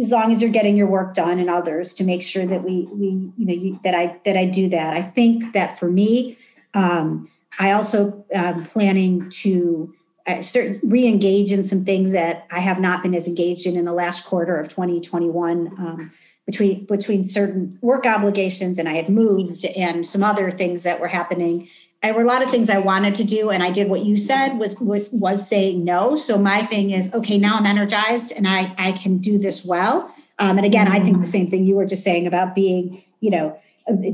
as 0.00 0.10
long 0.10 0.32
as 0.32 0.40
you're 0.40 0.50
getting 0.50 0.76
your 0.76 0.86
work 0.86 1.14
done 1.14 1.38
and 1.38 1.50
others 1.50 1.92
to 1.94 2.04
make 2.04 2.22
sure 2.22 2.46
that 2.46 2.62
we 2.62 2.88
we 2.92 3.32
you 3.36 3.46
know 3.46 3.54
you, 3.54 3.80
that 3.84 3.94
I 3.94 4.20
that 4.24 4.36
I 4.36 4.44
do 4.44 4.68
that. 4.68 4.94
I 4.94 5.02
think 5.02 5.52
that 5.52 5.78
for 5.78 5.90
me, 5.90 6.36
um, 6.74 7.30
I 7.58 7.72
also 7.72 8.24
am 8.32 8.64
planning 8.64 9.28
to 9.30 9.94
uh, 10.26 10.42
certain 10.42 10.80
re-engage 10.82 11.52
in 11.52 11.64
some 11.64 11.84
things 11.84 12.12
that 12.12 12.46
I 12.50 12.60
have 12.60 12.80
not 12.80 13.02
been 13.02 13.14
as 13.14 13.26
engaged 13.26 13.66
in 13.66 13.76
in 13.76 13.84
the 13.84 13.92
last 13.92 14.24
quarter 14.24 14.56
of 14.56 14.68
2021. 14.68 15.68
Um, 15.78 16.10
between 16.46 16.86
between 16.86 17.28
certain 17.28 17.78
work 17.82 18.06
obligations 18.06 18.78
and 18.78 18.88
I 18.88 18.94
had 18.94 19.10
moved 19.10 19.66
and 19.66 20.06
some 20.06 20.24
other 20.24 20.50
things 20.50 20.82
that 20.84 20.98
were 20.98 21.08
happening 21.08 21.68
there 22.02 22.14
were 22.14 22.22
a 22.22 22.26
lot 22.26 22.42
of 22.42 22.50
things 22.50 22.70
I 22.70 22.78
wanted 22.78 23.14
to 23.16 23.24
do, 23.24 23.50
and 23.50 23.62
I 23.62 23.70
did 23.70 23.88
what 23.88 24.04
you 24.04 24.16
said 24.16 24.58
was 24.58 24.78
was 24.80 25.10
was 25.10 25.48
saying 25.48 25.84
no. 25.84 26.16
So 26.16 26.38
my 26.38 26.62
thing 26.62 26.90
is, 26.90 27.12
okay, 27.12 27.38
now 27.38 27.56
I'm 27.56 27.66
energized 27.66 28.32
and 28.32 28.46
I 28.46 28.74
I 28.78 28.92
can 28.92 29.18
do 29.18 29.38
this 29.38 29.64
well. 29.64 30.14
Um, 30.38 30.56
and 30.56 30.66
again, 30.66 30.86
I 30.86 31.00
think 31.00 31.18
the 31.18 31.26
same 31.26 31.50
thing 31.50 31.64
you 31.64 31.74
were 31.74 31.86
just 31.86 32.04
saying 32.04 32.26
about 32.26 32.54
being, 32.54 33.02
you 33.20 33.30
know, 33.30 33.58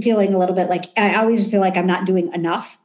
feeling 0.01 0.33
a 0.33 0.39
little 0.39 0.55
bit 0.55 0.71
like 0.71 0.87
I 0.97 1.17
always 1.17 1.49
feel 1.51 1.61
like 1.61 1.77
I'm 1.77 1.87
not 1.87 2.07
doing 2.07 2.33
enough. 2.33 2.79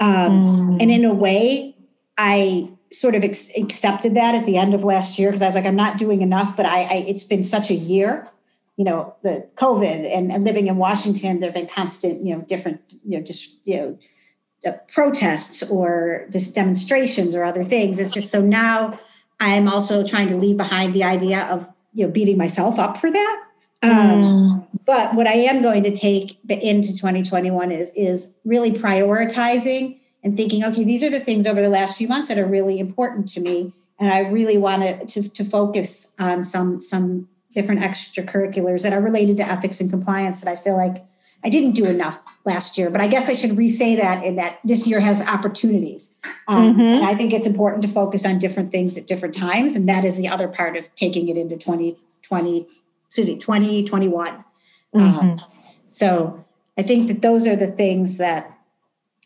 Um, 0.00 0.76
mm. 0.78 0.82
And 0.82 0.90
in 0.90 1.04
a 1.04 1.14
way, 1.14 1.74
I 2.18 2.68
sort 2.90 3.14
of 3.14 3.24
ex- 3.24 3.50
accepted 3.56 4.14
that 4.14 4.34
at 4.34 4.44
the 4.44 4.58
end 4.58 4.74
of 4.74 4.84
last 4.84 5.18
year 5.18 5.30
because 5.30 5.40
I 5.40 5.46
was 5.46 5.54
like, 5.54 5.64
I'm 5.64 5.76
not 5.76 5.96
doing 5.96 6.20
enough. 6.20 6.56
But 6.56 6.66
I, 6.66 6.82
I, 6.82 7.04
it's 7.08 7.24
been 7.24 7.44
such 7.44 7.70
a 7.70 7.74
year, 7.74 8.28
you 8.76 8.84
know, 8.84 9.14
the 9.22 9.48
COVID 9.56 10.14
and, 10.14 10.30
and 10.30 10.44
living 10.44 10.66
in 10.66 10.76
Washington. 10.76 11.40
There've 11.40 11.54
been 11.54 11.68
constant, 11.68 12.22
you 12.22 12.36
know, 12.36 12.42
different, 12.42 12.82
you 13.02 13.16
know, 13.16 13.24
just 13.24 13.56
you 13.64 13.76
know 13.76 13.98
protests 14.88 15.62
or 15.68 16.26
just 16.30 16.54
demonstrations 16.54 17.34
or 17.34 17.44
other 17.44 17.64
things. 17.64 17.98
It's 17.98 18.12
just 18.12 18.30
so 18.30 18.40
now 18.40 18.98
I'm 19.40 19.68
also 19.68 20.06
trying 20.06 20.28
to 20.28 20.36
leave 20.36 20.56
behind 20.56 20.94
the 20.94 21.04
idea 21.04 21.44
of 21.46 21.68
you 21.94 22.06
know 22.06 22.12
beating 22.12 22.38
myself 22.38 22.78
up 22.78 22.96
for 22.96 23.10
that. 23.10 23.42
Um, 23.82 23.90
mm. 23.90 24.66
But 24.84 25.14
what 25.14 25.26
I 25.26 25.34
am 25.34 25.62
going 25.62 25.82
to 25.82 25.94
take 25.94 26.38
into 26.48 26.90
2021 26.90 27.72
is 27.72 27.92
is 27.96 28.34
really 28.44 28.70
prioritizing 28.70 29.98
and 30.22 30.36
thinking, 30.36 30.64
okay, 30.64 30.84
these 30.84 31.02
are 31.02 31.10
the 31.10 31.18
things 31.18 31.46
over 31.46 31.60
the 31.60 31.68
last 31.68 31.96
few 31.96 32.06
months 32.06 32.28
that 32.28 32.38
are 32.38 32.46
really 32.46 32.78
important 32.78 33.28
to 33.30 33.40
me, 33.40 33.72
and 33.98 34.12
I 34.12 34.20
really 34.20 34.58
want 34.58 35.08
to 35.10 35.28
to 35.28 35.44
focus 35.44 36.14
on 36.18 36.44
some 36.44 36.78
some 36.78 37.28
different 37.52 37.82
extracurriculars 37.82 38.82
that 38.82 38.92
are 38.92 39.00
related 39.00 39.36
to 39.38 39.42
ethics 39.42 39.80
and 39.80 39.90
compliance 39.90 40.40
that 40.40 40.50
I 40.50 40.56
feel 40.56 40.76
like 40.76 41.04
I 41.44 41.48
didn't 41.48 41.72
do 41.72 41.84
enough 41.84 42.20
last 42.44 42.78
year, 42.78 42.88
but 42.88 43.00
I 43.00 43.08
guess 43.08 43.28
I 43.28 43.34
should 43.34 43.56
re-say 43.56 43.96
that 43.96 44.24
in 44.24 44.36
that 44.36 44.60
this 44.64 44.86
year 44.86 45.00
has 45.00 45.20
opportunities. 45.22 46.14
Um, 46.46 46.72
mm-hmm. 46.72 46.80
And 46.80 47.04
I 47.04 47.14
think 47.14 47.32
it's 47.32 47.46
important 47.46 47.82
to 47.82 47.88
focus 47.88 48.24
on 48.24 48.38
different 48.38 48.70
things 48.70 48.96
at 48.96 49.06
different 49.06 49.34
times. 49.34 49.74
And 49.74 49.88
that 49.88 50.04
is 50.04 50.16
the 50.16 50.28
other 50.28 50.48
part 50.48 50.76
of 50.76 50.94
taking 50.94 51.28
it 51.28 51.36
into 51.36 51.56
2020, 51.56 52.66
excuse 53.06 53.26
me, 53.26 53.38
2021. 53.38 54.44
Mm-hmm. 54.94 55.00
Um, 55.00 55.40
so 55.90 56.44
I 56.78 56.82
think 56.82 57.08
that 57.08 57.22
those 57.22 57.46
are 57.46 57.56
the 57.56 57.66
things 57.66 58.18
that 58.18 58.56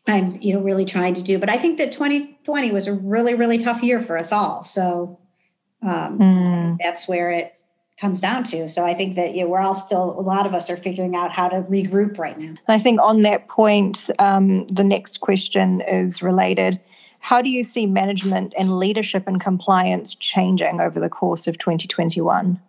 I'm, 0.06 0.40
you 0.40 0.54
know, 0.54 0.60
really 0.60 0.84
trying 0.84 1.14
to 1.14 1.22
do. 1.22 1.38
But 1.38 1.50
I 1.50 1.58
think 1.58 1.78
that 1.78 1.92
2020 1.92 2.70
was 2.70 2.86
a 2.86 2.94
really, 2.94 3.34
really 3.34 3.58
tough 3.58 3.82
year 3.82 4.00
for 4.00 4.16
us 4.16 4.32
all. 4.32 4.62
So 4.62 5.18
um, 5.82 6.18
mm. 6.18 6.76
that's 6.80 7.06
where 7.06 7.30
it 7.30 7.55
comes 7.98 8.20
down 8.20 8.44
to. 8.44 8.68
So 8.68 8.84
I 8.84 8.92
think 8.94 9.14
that 9.16 9.34
you 9.34 9.42
know, 9.42 9.48
we're 9.48 9.60
all 9.60 9.74
still, 9.74 10.18
a 10.18 10.20
lot 10.20 10.46
of 10.46 10.54
us 10.54 10.68
are 10.68 10.76
figuring 10.76 11.16
out 11.16 11.32
how 11.32 11.48
to 11.48 11.62
regroup 11.62 12.18
right 12.18 12.38
now. 12.38 12.54
I 12.68 12.78
think 12.78 13.00
on 13.00 13.22
that 13.22 13.48
point, 13.48 14.10
um, 14.18 14.66
the 14.66 14.84
next 14.84 15.20
question 15.20 15.80
is 15.80 16.22
related. 16.22 16.78
How 17.20 17.40
do 17.40 17.48
you 17.48 17.64
see 17.64 17.86
management 17.86 18.52
and 18.58 18.78
leadership 18.78 19.26
and 19.26 19.40
compliance 19.40 20.14
changing 20.14 20.80
over 20.80 21.00
the 21.00 21.08
course 21.08 21.46
of 21.46 21.58
2021? 21.58 22.60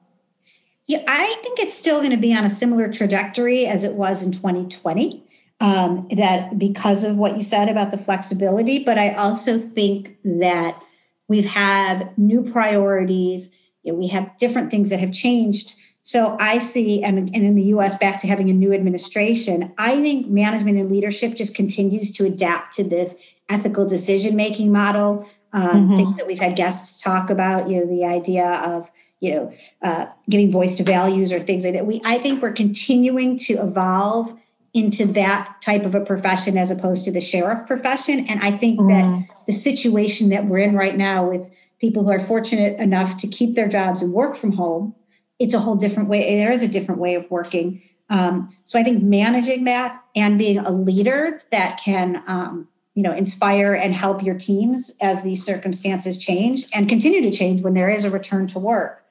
Yeah, 0.88 1.04
I 1.06 1.38
think 1.44 1.60
it's 1.60 1.74
still 1.74 2.00
going 2.00 2.12
to 2.12 2.18
be 2.18 2.34
on 2.34 2.46
a 2.46 2.50
similar 2.50 2.92
trajectory 2.92 3.66
as 3.66 3.84
it 3.84 3.94
was 3.94 4.24
in 4.24 4.32
2020. 4.32 5.24
Um, 5.60 6.08
that 6.16 6.60
because 6.60 7.04
of 7.04 7.18
what 7.18 7.36
you 7.36 7.42
said 7.42 7.68
about 7.68 7.90
the 7.90 7.98
flexibility, 7.98 8.84
but 8.84 9.00
I 9.00 9.14
also 9.14 9.58
think 9.58 10.16
that 10.24 10.80
we've 11.28 11.48
had 11.48 12.16
new 12.16 12.44
priorities 12.44 13.52
you 13.88 13.94
know, 13.94 14.00
we 14.00 14.08
have 14.08 14.36
different 14.38 14.70
things 14.70 14.90
that 14.90 15.00
have 15.00 15.14
changed. 15.14 15.76
So 16.04 16.38
I 16.40 16.58
see, 16.60 17.04
and, 17.04 17.18
and 17.18 17.36
in 17.36 17.56
the 17.56 17.64
US, 17.64 17.98
back 17.98 18.20
to 18.20 18.28
having 18.28 18.50
a 18.50 18.54
new 18.54 18.74
administration, 18.74 19.74
I 19.78 20.02
think 20.02 20.28
management 20.28 20.78
and 20.78 20.92
leadership 20.92 21.36
just 21.36 21.56
continues 21.56 22.12
to 22.14 22.26
adapt 22.26 22.74
to 22.76 22.84
this 22.84 23.16
ethical 23.50 23.88
decision 23.88 24.36
making 24.36 24.72
model. 24.72 25.28
Um, 25.54 25.64
mm-hmm. 25.64 25.96
Things 25.96 26.18
that 26.18 26.28
we've 26.28 26.40
had 26.40 26.58
guests 26.58 27.02
talk 27.02 27.30
about, 27.30 27.70
you 27.70 27.78
know, 27.80 27.88
the 27.88 28.06
idea 28.06 28.46
of 28.46 28.92
you 29.20 29.32
know 29.32 29.54
uh, 29.82 30.06
giving 30.30 30.52
voice 30.52 30.76
to 30.76 30.84
values 30.84 31.32
or 31.32 31.40
things 31.40 31.64
like 31.64 31.74
that. 31.74 31.86
We, 31.86 32.02
I 32.04 32.18
think, 32.18 32.42
we're 32.42 32.52
continuing 32.52 33.38
to 33.40 33.54
evolve 33.54 34.38
into 34.74 35.06
that 35.08 35.56
type 35.62 35.86
of 35.86 35.96
a 35.96 36.02
profession 36.02 36.58
as 36.58 36.70
opposed 36.70 37.06
to 37.06 37.12
the 37.12 37.22
sheriff 37.22 37.66
profession. 37.66 38.28
And 38.28 38.42
I 38.42 38.52
think 38.52 38.80
mm. 38.80 38.90
that 38.90 39.46
the 39.48 39.54
situation 39.54 40.30
that 40.30 40.46
we're 40.46 40.60
in 40.60 40.76
right 40.76 40.96
now 40.96 41.28
with 41.28 41.50
people 41.80 42.04
who 42.04 42.12
are 42.12 42.20
fortunate 42.20 42.80
enough 42.80 43.18
to 43.18 43.28
keep 43.28 43.56
their 43.56 43.68
jobs 43.68 44.02
and 44.02 44.14
work 44.14 44.36
from 44.36 44.54
home, 44.54 44.96
it's 45.40 45.54
a 45.54 45.60
whole 45.60 45.76
different 45.76 46.10
way. 46.10 46.38
There 46.38 46.52
is 46.52 46.64
a 46.64 46.68
different 46.68 47.00
way 47.00 47.16
of 47.16 47.30
working. 47.30 47.82
Um, 48.10 48.50
so 48.64 48.80
I 48.80 48.84
think 48.84 49.04
managing 49.04 49.66
that 49.66 50.02
and 50.16 50.40
being 50.40 50.60
a 50.60 50.72
leader 50.72 51.42
that 51.52 51.80
can, 51.84 52.24
um, 52.28 52.68
you 52.96 53.04
know, 53.04 53.14
inspire 53.14 53.74
and 53.74 53.94
help 53.94 54.24
your 54.24 54.36
teams 54.36 54.96
as 55.02 55.22
these 55.22 55.44
circumstances 55.44 56.18
change 56.18 56.66
and 56.74 56.90
continue 56.90 57.22
to 57.22 57.32
change 57.32 57.62
when 57.62 57.74
there 57.74 57.90
is 57.90 58.06
a 58.06 58.10
return 58.10 58.48
to 58.48 58.60
work 58.60 59.04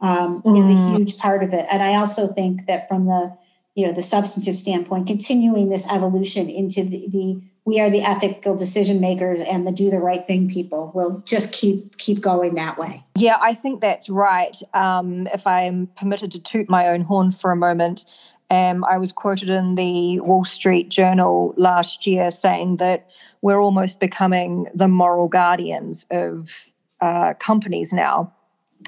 um, 0.00 0.42
mm. 0.42 0.58
is 0.58 0.66
a 0.66 0.74
mm. 0.74 0.96
huge 0.96 1.18
part 1.18 1.42
of 1.42 1.52
it. 1.52 1.66
And 1.70 1.82
I 1.82 1.94
also 1.94 2.26
think 2.26 2.66
that 2.66 2.88
from 2.88 3.06
the, 3.06 3.36
you 3.74 3.86
know, 3.86 3.92
the 3.92 4.02
substantive 4.02 4.56
standpoint, 4.56 5.06
continuing 5.06 5.68
this 5.68 5.86
evolution 5.90 6.48
into 6.48 6.82
the, 6.82 7.08
the 7.08 7.42
we 7.68 7.80
are 7.80 7.90
the 7.90 8.00
ethical 8.00 8.56
decision 8.56 8.98
makers 8.98 9.40
and 9.42 9.66
the 9.66 9.72
do 9.72 9.90
the 9.90 9.98
right 9.98 10.26
thing 10.26 10.48
people. 10.48 10.90
Will 10.94 11.22
just 11.26 11.52
keep 11.52 11.98
keep 11.98 12.22
going 12.22 12.54
that 12.54 12.78
way. 12.78 13.04
Yeah 13.14 13.36
i 13.42 13.52
think 13.52 13.80
that's 13.82 14.08
right. 14.08 14.56
Um, 14.72 15.26
if 15.28 15.46
i'm 15.46 15.88
permitted 15.88 16.32
to 16.32 16.40
toot 16.40 16.70
my 16.70 16.88
own 16.88 17.02
horn 17.02 17.30
for 17.30 17.50
a 17.52 17.56
moment 17.56 18.06
um, 18.50 18.84
i 18.84 18.96
was 18.96 19.12
quoted 19.12 19.50
in 19.50 19.74
the 19.74 20.18
wall 20.20 20.44
street 20.44 20.88
journal 20.88 21.52
last 21.58 22.06
year 22.06 22.30
saying 22.30 22.76
that 22.76 23.06
we're 23.42 23.60
almost 23.60 24.00
becoming 24.00 24.66
the 24.74 24.88
moral 24.88 25.28
guardians 25.28 26.06
of 26.10 26.66
uh, 27.00 27.34
companies 27.34 27.92
now. 27.92 28.32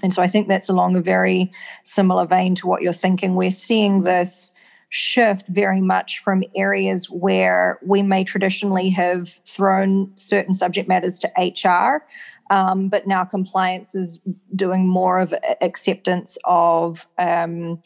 And 0.02 0.12
so 0.14 0.22
i 0.22 0.28
think 0.28 0.48
that's 0.48 0.70
along 0.70 0.96
a 0.96 1.02
very 1.02 1.52
similar 1.84 2.24
vein 2.24 2.54
to 2.56 2.66
what 2.66 2.80
you're 2.80 3.02
thinking. 3.04 3.34
We're 3.34 3.58
seeing 3.68 4.00
this 4.00 4.54
shift 4.90 5.46
very 5.48 5.80
much 5.80 6.18
from 6.18 6.42
areas 6.54 7.08
where 7.08 7.78
we 7.82 8.02
may 8.02 8.24
traditionally 8.24 8.90
have 8.90 9.28
thrown 9.46 10.12
certain 10.16 10.52
subject 10.52 10.88
matters 10.88 11.18
to 11.18 11.30
HR, 11.38 12.04
um, 12.52 12.88
but 12.88 13.06
now 13.06 13.24
compliance 13.24 13.94
is 13.94 14.20
doing 14.54 14.86
more 14.86 15.20
of 15.20 15.32
acceptance 15.60 16.36
of 16.44 17.06
um, 17.18 17.80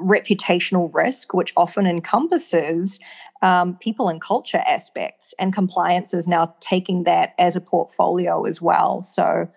reputational 0.00 0.92
risk, 0.92 1.32
which 1.32 1.54
often 1.56 1.86
encompasses 1.86 3.00
um, 3.40 3.76
people 3.78 4.08
and 4.08 4.20
culture 4.20 4.62
aspects, 4.66 5.34
and 5.38 5.54
compliance 5.54 6.14
is 6.14 6.28
now 6.28 6.54
taking 6.60 7.04
that 7.04 7.34
as 7.38 7.56
a 7.56 7.60
portfolio 7.60 8.44
as 8.44 8.60
well. 8.60 9.00
So 9.02 9.48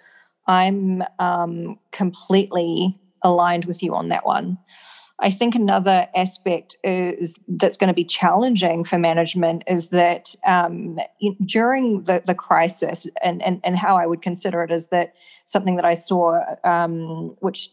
I'm 0.47 1.03
um, 1.19 1.77
completely 1.91 2.97
aligned 3.23 3.65
with 3.65 3.83
you 3.83 3.93
on 3.93 4.09
that 4.09 4.25
one. 4.25 4.57
I 5.19 5.31
think 5.31 5.55
another 5.55 6.07
aspect 6.15 6.77
is 6.83 7.37
that's 7.47 7.77
going 7.77 7.87
to 7.87 7.93
be 7.93 8.03
challenging 8.03 8.83
for 8.83 8.99
management 8.99 9.63
is 9.67 9.89
that 9.89 10.35
um, 10.45 10.99
during 11.43 12.03
the, 12.03 12.21
the 12.25 12.35
crisis, 12.35 13.07
and, 13.23 13.41
and, 13.41 13.59
and 13.63 13.75
how 13.75 13.97
I 13.97 14.05
would 14.05 14.21
consider 14.21 14.63
it 14.63 14.71
is 14.71 14.89
that 14.89 15.13
something 15.45 15.75
that 15.77 15.85
I 15.85 15.95
saw, 15.95 16.39
um, 16.63 17.35
which 17.39 17.71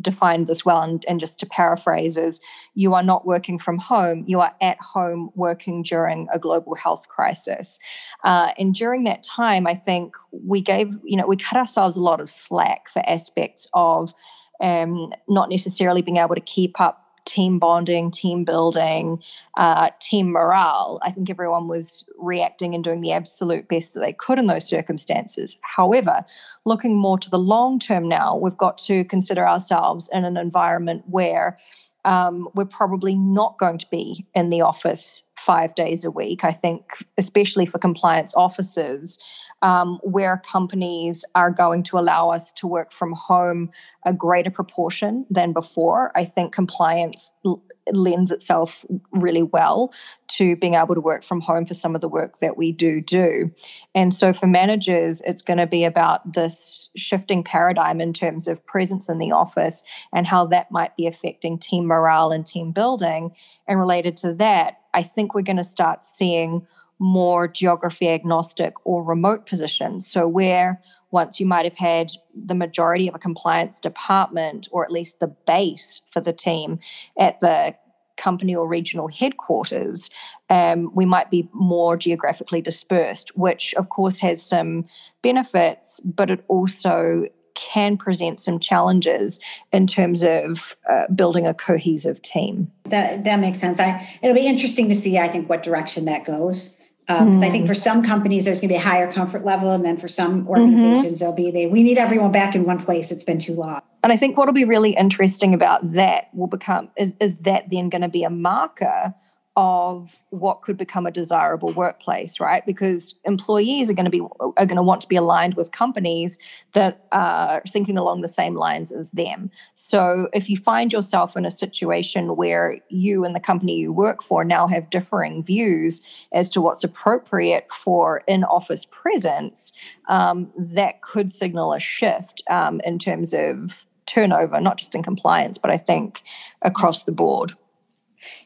defined 0.00 0.46
this 0.46 0.64
well, 0.64 0.82
and, 0.82 1.04
and 1.08 1.18
just 1.18 1.40
to 1.40 1.46
paraphrase, 1.46 2.16
is 2.16 2.40
you 2.74 2.94
are 2.94 3.02
not 3.02 3.26
working 3.26 3.58
from 3.58 3.78
home, 3.78 4.24
you 4.26 4.40
are 4.40 4.54
at 4.60 4.76
home 4.80 5.30
working 5.34 5.82
during 5.82 6.28
a 6.32 6.38
global 6.38 6.74
health 6.74 7.08
crisis. 7.08 7.78
Uh, 8.24 8.50
and 8.58 8.74
during 8.74 9.04
that 9.04 9.24
time, 9.24 9.66
I 9.66 9.74
think 9.74 10.14
we 10.30 10.60
gave, 10.60 10.92
you 11.02 11.16
know, 11.16 11.26
we 11.26 11.36
cut 11.36 11.58
ourselves 11.58 11.96
a 11.96 12.02
lot 12.02 12.20
of 12.20 12.28
slack 12.28 12.88
for 12.88 13.02
aspects 13.08 13.66
of 13.72 14.14
um, 14.60 15.12
not 15.28 15.48
necessarily 15.48 16.02
being 16.02 16.18
able 16.18 16.34
to 16.34 16.40
keep 16.40 16.80
up 16.80 17.04
team 17.24 17.58
bonding, 17.58 18.10
team 18.10 18.44
building, 18.44 19.22
uh, 19.56 19.90
team 20.00 20.30
morale. 20.30 21.00
I 21.02 21.10
think 21.10 21.30
everyone 21.30 21.68
was 21.68 22.04
reacting 22.18 22.74
and 22.74 22.84
doing 22.84 23.00
the 23.00 23.12
absolute 23.12 23.68
best 23.68 23.94
that 23.94 24.00
they 24.00 24.12
could 24.12 24.38
in 24.38 24.46
those 24.46 24.68
circumstances. 24.68 25.58
However, 25.62 26.24
looking 26.64 26.96
more 26.96 27.18
to 27.18 27.30
the 27.30 27.38
long 27.38 27.78
term 27.78 28.08
now, 28.08 28.36
we've 28.36 28.56
got 28.56 28.78
to 28.78 29.04
consider 29.04 29.48
ourselves 29.48 30.08
in 30.12 30.24
an 30.24 30.36
environment 30.36 31.04
where 31.06 31.58
um, 32.04 32.48
we're 32.54 32.66
probably 32.66 33.14
not 33.14 33.58
going 33.58 33.78
to 33.78 33.88
be 33.90 34.26
in 34.34 34.50
the 34.50 34.60
office 34.60 35.22
five 35.38 35.74
days 35.74 36.04
a 36.04 36.10
week. 36.10 36.44
I 36.44 36.52
think, 36.52 36.82
especially 37.16 37.64
for 37.64 37.78
compliance 37.78 38.34
officers, 38.34 39.18
um, 39.64 39.98
where 40.02 40.42
companies 40.44 41.24
are 41.34 41.50
going 41.50 41.82
to 41.82 41.98
allow 41.98 42.28
us 42.28 42.52
to 42.52 42.66
work 42.66 42.92
from 42.92 43.14
home 43.14 43.70
a 44.04 44.12
greater 44.12 44.50
proportion 44.50 45.24
than 45.30 45.54
before. 45.54 46.12
I 46.14 46.26
think 46.26 46.52
compliance 46.52 47.32
l- 47.46 47.64
lends 47.90 48.30
itself 48.30 48.84
really 49.12 49.42
well 49.42 49.90
to 50.28 50.54
being 50.56 50.74
able 50.74 50.94
to 50.94 51.00
work 51.00 51.24
from 51.24 51.40
home 51.40 51.64
for 51.64 51.72
some 51.72 51.94
of 51.94 52.02
the 52.02 52.08
work 52.08 52.40
that 52.40 52.58
we 52.58 52.72
do 52.72 53.00
do. 53.00 53.50
And 53.94 54.12
so 54.12 54.34
for 54.34 54.46
managers, 54.46 55.22
it's 55.24 55.42
going 55.42 55.58
to 55.58 55.66
be 55.66 55.84
about 55.84 56.34
this 56.34 56.90
shifting 56.94 57.42
paradigm 57.42 58.02
in 58.02 58.12
terms 58.12 58.46
of 58.46 58.64
presence 58.66 59.08
in 59.08 59.16
the 59.16 59.32
office 59.32 59.82
and 60.12 60.26
how 60.26 60.44
that 60.46 60.70
might 60.70 60.94
be 60.94 61.06
affecting 61.06 61.58
team 61.58 61.86
morale 61.86 62.32
and 62.32 62.44
team 62.44 62.70
building. 62.70 63.34
And 63.66 63.80
related 63.80 64.18
to 64.18 64.34
that, 64.34 64.80
I 64.92 65.02
think 65.02 65.34
we're 65.34 65.40
going 65.40 65.56
to 65.56 65.64
start 65.64 66.04
seeing 66.04 66.66
more 66.98 67.48
geography 67.48 68.08
agnostic 68.08 68.74
or 68.84 69.04
remote 69.04 69.46
positions. 69.46 70.06
So, 70.06 70.26
where 70.28 70.80
once 71.10 71.38
you 71.38 71.46
might 71.46 71.64
have 71.64 71.76
had 71.76 72.10
the 72.34 72.54
majority 72.54 73.08
of 73.08 73.14
a 73.14 73.18
compliance 73.18 73.78
department, 73.78 74.68
or 74.72 74.84
at 74.84 74.90
least 74.90 75.20
the 75.20 75.28
base 75.28 76.02
for 76.10 76.20
the 76.20 76.32
team 76.32 76.78
at 77.18 77.38
the 77.40 77.74
company 78.16 78.54
or 78.54 78.66
regional 78.66 79.08
headquarters, 79.08 80.10
um, 80.50 80.90
we 80.94 81.04
might 81.04 81.30
be 81.30 81.48
more 81.52 81.96
geographically 81.96 82.60
dispersed, 82.60 83.36
which 83.36 83.74
of 83.74 83.88
course 83.88 84.20
has 84.20 84.42
some 84.42 84.84
benefits, 85.22 86.00
but 86.04 86.30
it 86.30 86.44
also 86.48 87.24
can 87.54 87.96
present 87.96 88.40
some 88.40 88.58
challenges 88.58 89.38
in 89.72 89.86
terms 89.86 90.22
of 90.24 90.76
uh, 90.90 91.04
building 91.14 91.46
a 91.46 91.54
cohesive 91.54 92.20
team. 92.22 92.70
That 92.84 93.24
that 93.24 93.38
makes 93.38 93.58
sense. 93.58 93.80
I 93.80 94.06
it'll 94.22 94.34
be 94.34 94.46
interesting 94.46 94.88
to 94.88 94.94
see. 94.94 95.18
I 95.18 95.28
think 95.28 95.48
what 95.48 95.62
direction 95.62 96.04
that 96.06 96.24
goes. 96.24 96.73
Because 97.06 97.20
um, 97.20 97.36
mm. 97.36 97.44
I 97.44 97.50
think 97.50 97.66
for 97.66 97.74
some 97.74 98.02
companies 98.02 98.46
there's 98.46 98.60
going 98.60 98.68
to 98.68 98.74
be 98.74 98.78
a 98.78 98.82
higher 98.82 99.12
comfort 99.12 99.44
level, 99.44 99.70
and 99.72 99.84
then 99.84 99.96
for 99.96 100.08
some 100.08 100.40
mm-hmm. 100.40 100.48
organizations 100.48 101.04
mm-hmm. 101.04 101.20
there'll 101.20 101.34
be 101.34 101.50
they 101.50 101.66
we 101.66 101.82
need 101.82 101.98
everyone 101.98 102.32
back 102.32 102.54
in 102.54 102.64
one 102.64 102.82
place. 102.82 103.10
It's 103.10 103.24
been 103.24 103.38
too 103.38 103.54
long. 103.54 103.82
And 104.02 104.12
I 104.12 104.16
think 104.16 104.36
what'll 104.36 104.54
be 104.54 104.64
really 104.64 104.94
interesting 104.94 105.54
about 105.54 105.80
that 105.92 106.28
will 106.32 106.46
become 106.46 106.90
is 106.96 107.14
is 107.20 107.36
that 107.36 107.68
then 107.70 107.90
going 107.90 108.02
to 108.02 108.08
be 108.08 108.24
a 108.24 108.30
marker 108.30 109.14
of 109.56 110.22
what 110.30 110.62
could 110.62 110.76
become 110.76 111.06
a 111.06 111.12
desirable 111.12 111.72
workplace 111.72 112.40
right? 112.40 112.66
Because 112.66 113.14
employees 113.24 113.88
are 113.88 113.94
going 113.94 114.04
to 114.04 114.10
be 114.10 114.20
are 114.40 114.66
going 114.66 114.76
to 114.76 114.82
want 114.82 115.00
to 115.00 115.08
be 115.08 115.16
aligned 115.16 115.54
with 115.54 115.70
companies 115.70 116.38
that 116.72 117.06
are 117.12 117.62
thinking 117.68 117.96
along 117.96 118.22
the 118.22 118.28
same 118.28 118.54
lines 118.54 118.90
as 118.90 119.12
them. 119.12 119.50
So 119.74 120.28
if 120.32 120.50
you 120.50 120.56
find 120.56 120.92
yourself 120.92 121.36
in 121.36 121.46
a 121.46 121.50
situation 121.50 122.36
where 122.36 122.80
you 122.88 123.24
and 123.24 123.34
the 123.34 123.40
company 123.40 123.76
you 123.76 123.92
work 123.92 124.22
for 124.22 124.44
now 124.44 124.66
have 124.66 124.90
differing 124.90 125.42
views 125.42 126.02
as 126.32 126.50
to 126.50 126.60
what's 126.60 126.82
appropriate 126.82 127.70
for 127.70 128.22
in 128.26 128.42
office 128.44 128.84
presence 128.84 129.72
um, 130.08 130.50
that 130.56 131.02
could 131.02 131.30
signal 131.30 131.72
a 131.72 131.78
shift 131.78 132.42
um, 132.50 132.80
in 132.84 132.98
terms 132.98 133.32
of 133.32 133.86
turnover 134.06 134.60
not 134.60 134.76
just 134.76 134.94
in 134.94 135.02
compliance 135.02 135.56
but 135.56 135.70
i 135.70 135.78
think 135.78 136.22
across 136.60 137.04
the 137.04 137.12
board 137.12 137.54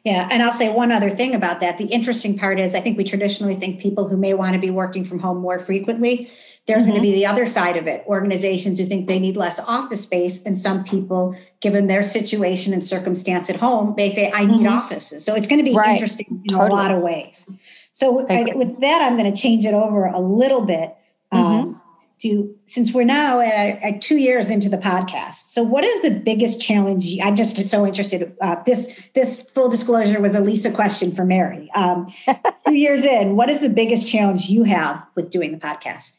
yeah, 0.05 0.29
and 0.31 0.43
I'll 0.43 0.53
say 0.53 0.73
one 0.73 0.93
other 0.93 1.11
thing 1.11 1.35
about 1.35 1.61
that. 1.61 1.79
The 1.79 1.87
interesting 1.87 2.39
part 2.39 2.59
is 2.59 2.75
I 2.75 2.81
think 2.81 2.97
we 2.97 3.05
traditionally 3.05 3.55
think 3.55 3.81
people 3.81 4.09
who 4.09 4.17
may 4.17 4.35
want 4.35 4.55
to 4.55 4.61
be 4.61 4.71
working 4.71 5.05
from 5.05 5.19
home 5.19 5.39
more 5.39 5.59
frequently, 5.59 6.31
there's 6.67 6.83
mm-hmm. 6.83 6.91
going 6.91 7.03
to 7.03 7.09
be 7.09 7.13
the 7.13 7.27
other 7.27 7.47
side 7.47 7.77
of 7.77 7.87
it. 7.87 8.05
Organizations 8.07 8.79
who 8.79 8.87
think 8.87 9.09
they 9.09 9.19
need 9.19 9.37
less 9.37 9.59
office 9.59 10.03
space, 10.03 10.45
and 10.45 10.59
some 10.59 10.85
people, 10.85 11.37
given 11.61 11.87
their 11.87 12.03
situation 12.03 12.73
and 12.73 12.85
circumstance 12.85 13.49
at 13.51 13.57
home, 13.57 13.95
they 13.97 14.11
say, 14.11 14.31
I 14.33 14.45
need 14.45 14.61
mm-hmm. 14.61 14.79
offices. 14.79 15.25
So 15.25 15.35
it's 15.35 15.49
going 15.49 15.65
to 15.65 15.69
be 15.69 15.75
right. 15.75 15.93
interesting 15.93 16.43
in 16.45 16.55
totally. 16.55 16.71
a 16.71 16.75
lot 16.75 16.91
of 16.91 17.01
ways. 17.03 17.51
So 17.93 18.27
I, 18.29 18.53
with 18.55 18.81
that, 18.81 19.03
I'm 19.03 19.17
going 19.17 19.33
to 19.33 19.41
change 19.41 19.65
it 19.65 19.75
over 19.75 20.07
a 20.07 20.21
little 20.21 20.61
bit. 20.61 20.95
Mm-hmm. 21.33 21.37
Um, 21.37 21.83
to 22.21 22.55
since 22.67 22.93
we're 22.93 23.05
now 23.05 23.41
at, 23.41 23.83
at, 23.83 24.03
two 24.03 24.17
years 24.17 24.51
into 24.51 24.69
the 24.69 24.79
podcast. 24.79 25.49
So 25.49 25.63
what 25.63 25.85
is 25.85 26.03
the 26.03 26.21
biggest 26.21 26.61
challenge? 26.61 27.07
I'm 27.23 27.37
just 27.37 27.57
so 27.69 27.87
interested 27.87 28.37
uh, 28.41 28.63
this 28.65 29.09
this 29.15 29.43
full 29.43 29.69
disclosure 29.69 30.21
was 30.21 30.35
a 30.35 30.41
lisa 30.41 30.71
question 30.71 31.13
for 31.13 31.25
mary. 31.25 31.71
Um, 31.75 32.09
two 32.67 32.75
years 32.75 33.05
in 33.05 33.37
what 33.37 33.49
is 33.49 33.61
the 33.61 33.71
biggest 33.71 34.09
challenge 34.09 34.49
you 34.49 34.65
have 34.65 35.07
with 35.15 35.31
doing 35.31 35.53
the 35.53 35.59
podcast? 35.59 36.19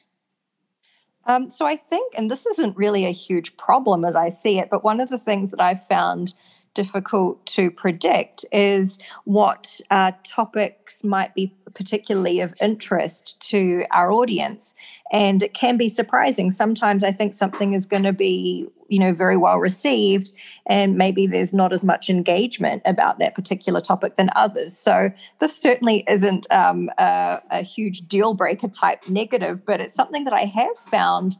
Um, 1.26 1.50
so 1.50 1.68
i 1.68 1.76
think 1.76 2.16
and 2.18 2.32
this 2.32 2.48
isn't 2.48 2.76
really 2.76 3.06
a 3.06 3.12
huge 3.12 3.56
problem 3.56 4.04
as 4.04 4.16
i 4.16 4.30
see 4.30 4.58
it 4.58 4.70
but 4.72 4.84
one 4.84 5.00
of 5.00 5.10
the 5.10 5.20
things 5.20 5.52
that 5.52 5.62
i've 5.62 5.86
found 5.86 6.34
difficult 6.74 7.46
to 7.46 7.72
predict 7.72 8.46
is 8.52 9.00
what 9.26 9.80
uh, 9.92 10.12
topics 10.24 11.04
might 11.04 11.34
be 11.34 11.54
particularly 11.74 12.40
of 12.40 12.54
interest 12.62 13.40
to 13.42 13.86
our 13.92 14.12
audience 14.12 14.76
and 15.12 15.42
it 15.42 15.54
can 15.54 15.78
be 15.78 15.90
surprising. 15.90 16.52
Sometimes 16.52 17.04
i 17.04 17.12
think 17.12 17.34
something 17.34 17.74
is 17.74 17.86
going 17.86 18.04
to 18.04 18.14
be 18.14 18.68
you 18.90 19.00
know 19.00 19.14
very 19.14 19.38
well 19.38 19.58
received 19.58 20.32
and 20.66 20.98
maybe 20.98 21.26
there's 21.26 21.54
not 21.54 21.72
as 21.72 21.86
much 21.86 22.10
engagement 22.10 22.82
about 22.86 23.20
that 23.20 23.36
particular 23.36 23.80
topic 23.80 24.16
than 24.16 24.30
others. 24.36 24.78
So 24.78 25.12
this 25.40 25.56
certainly 25.56 26.04
isn't 26.08 26.46
um, 26.52 26.90
a, 26.98 27.42
a, 27.50 27.62
huge 27.62 28.08
deal 28.08 28.34
breaker 28.34 28.68
type 28.68 29.08
negative 29.08 29.66
but 29.66 29.80
it's 29.80 29.94
something 29.94 30.24
that 30.26 30.34
i 30.34 30.46
have 30.46 30.78
found 30.78 31.38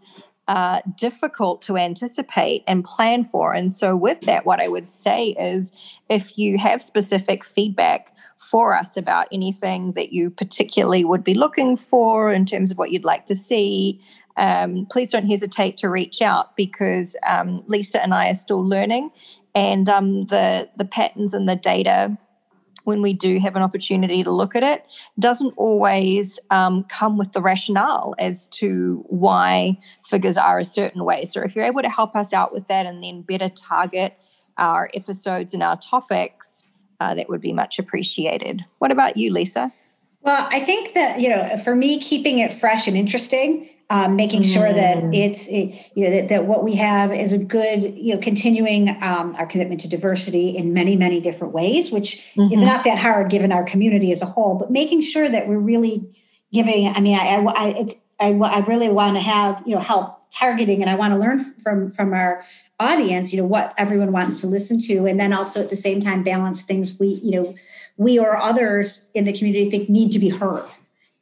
uh, 0.48 0.82
difficult 0.98 1.62
to 1.62 1.78
anticipate 1.78 2.64
and 2.66 2.84
plan 2.84 3.24
for. 3.24 3.54
And 3.54 3.72
so 3.72 3.96
with 3.96 4.22
that 4.22 4.46
what 4.46 4.60
i 4.60 4.68
would 4.68 4.88
say 4.88 5.30
is 5.40 5.74
if 6.10 6.38
you 6.38 6.58
have 6.58 6.82
specific 6.82 7.44
feedback 7.46 8.14
for 8.40 8.74
us 8.74 8.96
about 8.96 9.28
anything 9.32 9.92
that 9.94 10.14
you 10.14 10.30
particularly 10.30 11.04
would 11.04 11.24
be 11.24 11.34
looking 11.34 11.76
for 11.76 12.32
in 12.32 12.46
terms 12.46 12.72
of 12.72 12.78
what 12.78 12.92
you'd 12.92 13.04
like 13.04 13.26
to 13.26 13.36
see, 13.36 14.02
um, 14.38 14.88
please 14.90 15.12
don't 15.12 15.28
hesitate 15.28 15.76
to 15.78 15.90
reach 15.90 16.22
out 16.22 16.56
because 16.56 17.18
um, 17.28 17.62
Lisa 17.68 18.02
and 18.02 18.14
I 18.14 18.30
are 18.30 18.34
still 18.34 18.66
learning, 18.66 19.12
and 19.54 19.90
um, 19.90 20.26
the 20.26 20.70
the 20.78 20.86
patterns 20.86 21.34
and 21.34 21.48
the 21.48 21.56
data. 21.56 22.18
When 22.86 23.02
we 23.04 23.14
do 23.14 23.40
have 23.40 23.56
an 23.56 23.62
opportunity 23.62 24.24
to 24.24 24.32
look 24.32 24.56
at 24.56 24.64
it, 24.64 24.84
doesn't 25.20 25.54
always 25.58 26.40
um, 26.50 26.86
come 26.86 27.18
with 27.18 27.34
the 27.34 27.42
rationale 27.42 28.16
as 28.18 28.48
to 28.48 29.04
why 29.10 29.78
figures 30.08 30.38
are 30.38 30.58
a 30.58 30.66
certain 30.66 31.04
way. 31.04 31.26
So, 31.26 31.42
if 31.42 31.56
you're 31.56 31.66
able 31.66 31.84
to 31.84 31.90
help 31.90 32.16
us 32.16 32.34
out 32.34 32.52
with 32.52 32.68
that 32.68 32.88
and 32.88 33.04
then 33.04 33.22
better 33.22 33.50
target 33.50 34.18
our 34.58 34.90
episodes 34.96 35.54
and 35.54 35.62
our 35.62 35.78
topics, 35.78 36.66
uh, 37.00 37.16
that 37.16 37.30
would 37.30 37.42
be 37.42 37.54
much 37.54 37.80
appreciated. 37.80 38.66
What 38.80 38.92
about 38.92 39.18
you, 39.18 39.32
Lisa? 39.32 39.72
Well, 40.22 40.48
I 40.52 40.60
think 40.60 40.94
that 40.96 41.20
you 41.20 41.30
know, 41.30 41.58
for 41.58 41.76
me, 41.76 42.00
keeping 42.00 42.40
it 42.40 42.52
fresh 42.52 42.88
and 42.88 42.98
interesting, 42.98 43.70
um, 43.90 44.16
making 44.16 44.42
mm. 44.42 44.54
sure 44.54 44.72
that 44.72 44.98
mm. 44.98 45.16
it's 45.16 45.48
it, 45.48 45.92
you 45.96 46.04
know 46.04 46.12
that, 46.12 46.30
that 46.30 46.46
what 46.46 46.64
we 46.64 46.76
have 46.76 47.14
is 47.14 47.32
a 47.32 47.38
good 47.38 47.98
you 47.98 48.14
know 48.14 48.20
continuing 48.20 48.90
um, 49.02 49.36
our 49.38 49.46
commitment 49.46 49.82
to 49.82 49.88
diversity 49.88 50.50
in 50.50 50.74
many 50.74 50.98
many 50.98 51.22
different 51.22 51.54
ways, 51.54 51.92
which 51.92 52.18
mm-hmm. 52.36 52.54
is 52.54 52.62
not 52.62 52.84
that 52.84 53.00
hard 53.00 53.30
given 53.30 53.52
our 53.52 53.64
community 53.64 54.12
as 54.12 54.22
a 54.22 54.26
whole. 54.26 54.56
But 54.56 54.72
making 54.72 55.02
sure 55.02 55.30
that 55.30 55.48
we're 55.48 55.60
really 55.60 56.16
giving. 56.52 56.88
I 56.88 57.00
mean, 57.00 57.18
I 57.18 57.36
I, 57.36 57.44
I, 57.46 57.68
it's, 57.80 57.96
I, 58.20 58.34
I 58.34 58.60
really 58.66 58.90
want 58.90 59.16
to 59.16 59.22
have 59.22 59.64
you 59.66 59.76
know 59.76 59.82
help 59.82 60.19
targeting, 60.32 60.82
and 60.82 60.90
I 60.90 60.96
want 60.96 61.14
to 61.14 61.20
learn 61.20 61.54
from 61.56 61.92
from 61.92 62.14
our 62.14 62.44
audience 62.80 63.34
you 63.34 63.40
know 63.40 63.46
what 63.46 63.74
everyone 63.78 64.12
wants 64.12 64.40
to 64.42 64.48
listen 64.48 64.80
to 64.80 65.06
and 65.06 65.20
then 65.20 65.34
also 65.34 65.62
at 65.62 65.70
the 65.70 65.76
same 65.76 66.02
time 66.02 66.24
balance 66.24 66.62
things 66.62 66.98
we 67.00 67.20
you 67.22 67.32
know 67.32 67.56
we 67.98 68.18
or 68.18 68.38
others 68.38 69.10
in 69.14 69.26
the 69.26 69.34
community 69.34 69.70
think 69.70 69.90
need 69.90 70.12
to 70.12 70.20
be 70.20 70.30
heard 70.30 70.66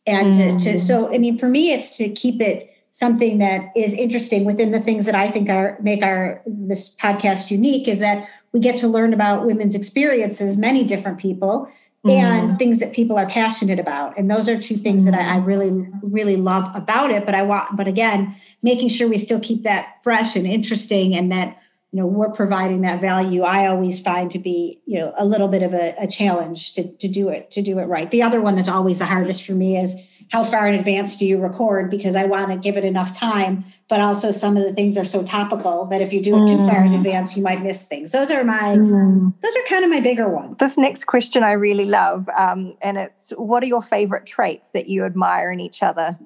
and 0.05 0.35
mm. 0.35 0.57
to, 0.61 0.73
to, 0.73 0.79
so 0.79 1.13
i 1.13 1.17
mean 1.17 1.37
for 1.37 1.47
me 1.47 1.73
it's 1.73 1.97
to 1.97 2.09
keep 2.09 2.39
it 2.39 2.71
something 2.91 3.39
that 3.39 3.71
is 3.75 3.93
interesting 3.93 4.45
within 4.45 4.71
the 4.71 4.79
things 4.79 5.05
that 5.05 5.15
i 5.15 5.29
think 5.29 5.49
are 5.49 5.77
make 5.81 6.03
our 6.03 6.41
this 6.45 6.95
podcast 6.95 7.49
unique 7.49 7.87
is 7.87 7.99
that 7.99 8.27
we 8.53 8.59
get 8.59 8.75
to 8.75 8.87
learn 8.87 9.13
about 9.13 9.45
women's 9.45 9.73
experiences 9.73 10.57
many 10.57 10.83
different 10.83 11.17
people 11.17 11.67
and 12.09 12.51
mm. 12.51 12.57
things 12.57 12.79
that 12.79 12.93
people 12.93 13.17
are 13.17 13.27
passionate 13.27 13.79
about. 13.79 14.17
And 14.17 14.29
those 14.29 14.47
are 14.49 14.59
two 14.59 14.75
things 14.75 15.05
that 15.05 15.13
I, 15.13 15.35
I, 15.35 15.37
really 15.37 15.87
really 16.01 16.35
love 16.35 16.73
about 16.75 17.11
it. 17.11 17.25
But 17.25 17.35
i 17.35 17.43
want 17.43 17.75
but 17.75 17.87
again 17.87 18.35
making 18.63 18.89
sure 18.89 19.07
we 19.07 19.17
still 19.17 19.39
keep 19.39 19.63
that 19.63 20.01
fresh 20.03 20.35
and 20.35 20.45
interesting 20.45 21.15
and 21.15 21.31
that 21.31 21.57
you 21.91 21.99
know 21.99 22.07
we're 22.07 22.31
providing 22.31 22.81
that 22.81 22.99
value 22.99 23.43
i 23.43 23.67
always 23.67 23.99
find 23.99 24.29
to 24.31 24.39
be 24.39 24.81
you 24.85 24.99
know 24.99 25.13
a 25.17 25.25
little 25.25 25.47
bit 25.47 25.63
of 25.63 25.73
a, 25.73 25.95
a 25.97 26.07
challenge 26.07 26.73
to, 26.73 26.91
to 26.97 27.07
do 27.07 27.29
it 27.29 27.49
to 27.51 27.61
do 27.61 27.79
it 27.79 27.85
right. 27.85 28.11
The 28.11 28.23
other 28.23 28.41
one 28.41 28.55
that's 28.55 28.69
always 28.69 28.99
the 28.99 29.05
hardest 29.05 29.45
for 29.45 29.53
me 29.53 29.77
is 29.77 29.95
how 30.31 30.43
far 30.43 30.67
in 30.67 30.75
advance 30.75 31.17
do 31.17 31.25
you 31.25 31.37
record 31.37 31.89
because 31.89 32.15
I 32.15 32.25
want 32.25 32.51
to 32.51 32.57
give 32.57 32.75
it 32.75 32.83
enough 32.83 33.15
time. 33.17 33.63
But 33.87 34.01
also, 34.01 34.31
some 34.31 34.57
of 34.57 34.63
the 34.63 34.73
things 34.73 34.97
are 34.97 35.05
so 35.05 35.23
topical 35.23 35.85
that 35.85 36.01
if 36.01 36.11
you 36.11 36.21
do 36.21 36.43
it 36.43 36.47
too 36.47 36.57
far 36.57 36.83
in 36.83 36.91
mm. 36.91 36.97
advance, 36.97 37.37
you 37.37 37.43
might 37.43 37.61
miss 37.61 37.83
things. 37.83 38.11
Those 38.11 38.29
are 38.29 38.43
my, 38.43 38.75
mm. 38.77 39.33
those 39.41 39.55
are 39.55 39.63
kind 39.69 39.85
of 39.85 39.89
my 39.89 40.01
bigger 40.01 40.27
ones. 40.27 40.57
This 40.59 40.77
next 40.77 41.05
question 41.05 41.43
I 41.43 41.53
really 41.53 41.85
love, 41.85 42.27
um, 42.37 42.75
and 42.81 42.97
it's 42.97 43.31
what 43.37 43.63
are 43.63 43.67
your 43.67 43.81
favorite 43.81 44.25
traits 44.25 44.71
that 44.71 44.87
you 44.87 45.05
admire 45.05 45.51
in 45.51 45.61
each 45.61 45.81
other? 45.81 46.17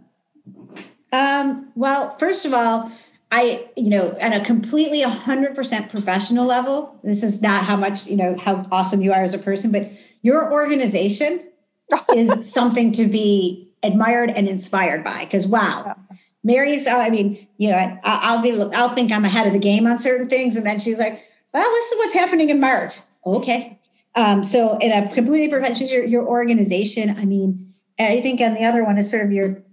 Um, 1.11 1.71
well, 1.75 2.17
first 2.17 2.45
of 2.45 2.53
all, 2.53 2.91
I, 3.31 3.69
you 3.77 3.89
know, 3.89 4.17
on 4.21 4.33
a 4.33 4.43
completely 4.43 5.01
100% 5.01 5.89
professional 5.89 6.45
level, 6.45 6.97
this 7.03 7.23
is 7.23 7.41
not 7.41 7.63
how 7.63 7.77
much, 7.77 8.05
you 8.05 8.17
know, 8.17 8.35
how 8.37 8.67
awesome 8.71 9.01
you 9.01 9.13
are 9.13 9.23
as 9.23 9.33
a 9.33 9.39
person, 9.39 9.71
but 9.71 9.89
your 10.21 10.51
organization 10.51 11.47
is 12.15 12.51
something 12.51 12.91
to 12.93 13.05
be 13.05 13.70
admired 13.83 14.29
and 14.29 14.47
inspired 14.47 15.03
by 15.03 15.25
because 15.25 15.47
wow 15.47 15.95
mary's 16.43 16.87
i 16.87 17.09
mean 17.09 17.47
you 17.57 17.69
know 17.69 17.99
I, 18.03 18.35
will 18.35 18.41
be 18.41 18.75
i'll 18.75 18.89
think 18.89 19.11
i'm 19.11 19.25
ahead 19.25 19.47
of 19.47 19.53
the 19.53 19.59
game 19.59 19.87
on 19.87 19.99
certain 19.99 20.29
things 20.29 20.55
and 20.55 20.65
then 20.65 20.79
she's 20.79 20.99
like 20.99 21.23
well 21.53 21.69
this 21.69 21.91
is 21.91 21.97
what's 21.99 22.13
happening 22.13 22.49
in 22.49 22.59
march. 22.59 22.95
Okay. 23.25 23.77
Um, 24.15 24.43
so 24.43 24.77
it 24.81 25.13
completely 25.13 25.47
prevents 25.47 25.79
your, 25.91 26.03
your 26.03 26.27
organization. 26.27 27.09
I 27.11 27.25
mean 27.25 27.73
i 27.99 28.19
think 28.21 28.41
on 28.41 28.55
the 28.55 28.65
other 28.65 28.83
one 28.83 28.97
is 28.97 29.09
sort 29.09 29.25
of 29.25 29.31
your 29.31 29.63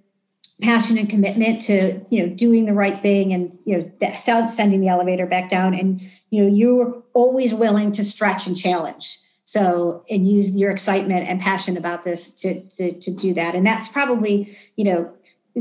passion 0.61 0.99
and 0.99 1.09
commitment 1.09 1.63
to 1.63 2.01
you 2.11 2.27
know 2.27 2.35
doing 2.35 2.67
the 2.67 2.75
right 2.75 2.99
thing 2.99 3.33
and 3.33 3.57
you 3.65 3.79
know 3.79 4.47
sending 4.49 4.81
the 4.81 4.89
elevator 4.89 5.27
back 5.27 5.49
down. 5.49 5.75
And 5.75 6.01
you 6.31 6.45
know 6.45 6.55
you're 6.55 7.03
always 7.15 7.55
willing 7.55 7.93
to 7.93 8.05
stretch 8.05 8.47
and 8.47 8.57
challenge 8.57 9.19
So, 9.49 10.05
and 10.11 10.29
use 10.29 10.55
your 10.55 10.71
excitement 10.71 11.27
and 11.27 11.41
passion 11.41 11.79
about 11.79 12.05
this 12.05 12.35
to, 12.35 12.61
to, 12.77 12.93
to 12.93 13.11
do 13.11 13.33
that. 13.33 13.55
And 13.55 13.65
that's 13.65 13.89
probably, 13.89 14.55
you 14.77 14.85
know, 14.85 15.11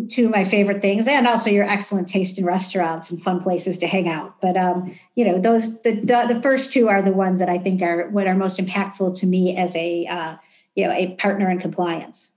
two 0.09 0.25
of 0.25 0.31
my 0.31 0.43
favorite 0.43 0.81
things 0.81 1.07
and 1.07 1.25
also 1.25 1.49
your 1.49 1.63
excellent 1.63 2.09
taste 2.09 2.37
in 2.37 2.43
restaurants 2.43 3.11
and 3.11 3.21
fun 3.21 3.41
places 3.41 3.77
to 3.77 3.87
hang 3.87 4.09
out. 4.09 4.41
But 4.41 4.57
um 4.57 4.93
you 5.15 5.23
know 5.23 5.39
those 5.39 5.81
the 5.83 5.91
the, 6.01 6.33
the 6.33 6.41
first 6.41 6.73
two 6.73 6.89
are 6.89 7.01
the 7.01 7.13
ones 7.13 7.39
that 7.39 7.49
i 7.49 7.57
think 7.57 7.81
are 7.81 8.09
what 8.09 8.27
are 8.27 8.35
most 8.35 8.59
impactful 8.59 9.17
to 9.19 9.25
me 9.25 9.55
as 9.55 9.75
a 9.75 10.05
uh, 10.05 10.35
you 10.75 10.85
know 10.85 10.91
a 10.91 11.15
partner 11.15 11.49
in 11.49 11.57
compliance. 11.57 12.29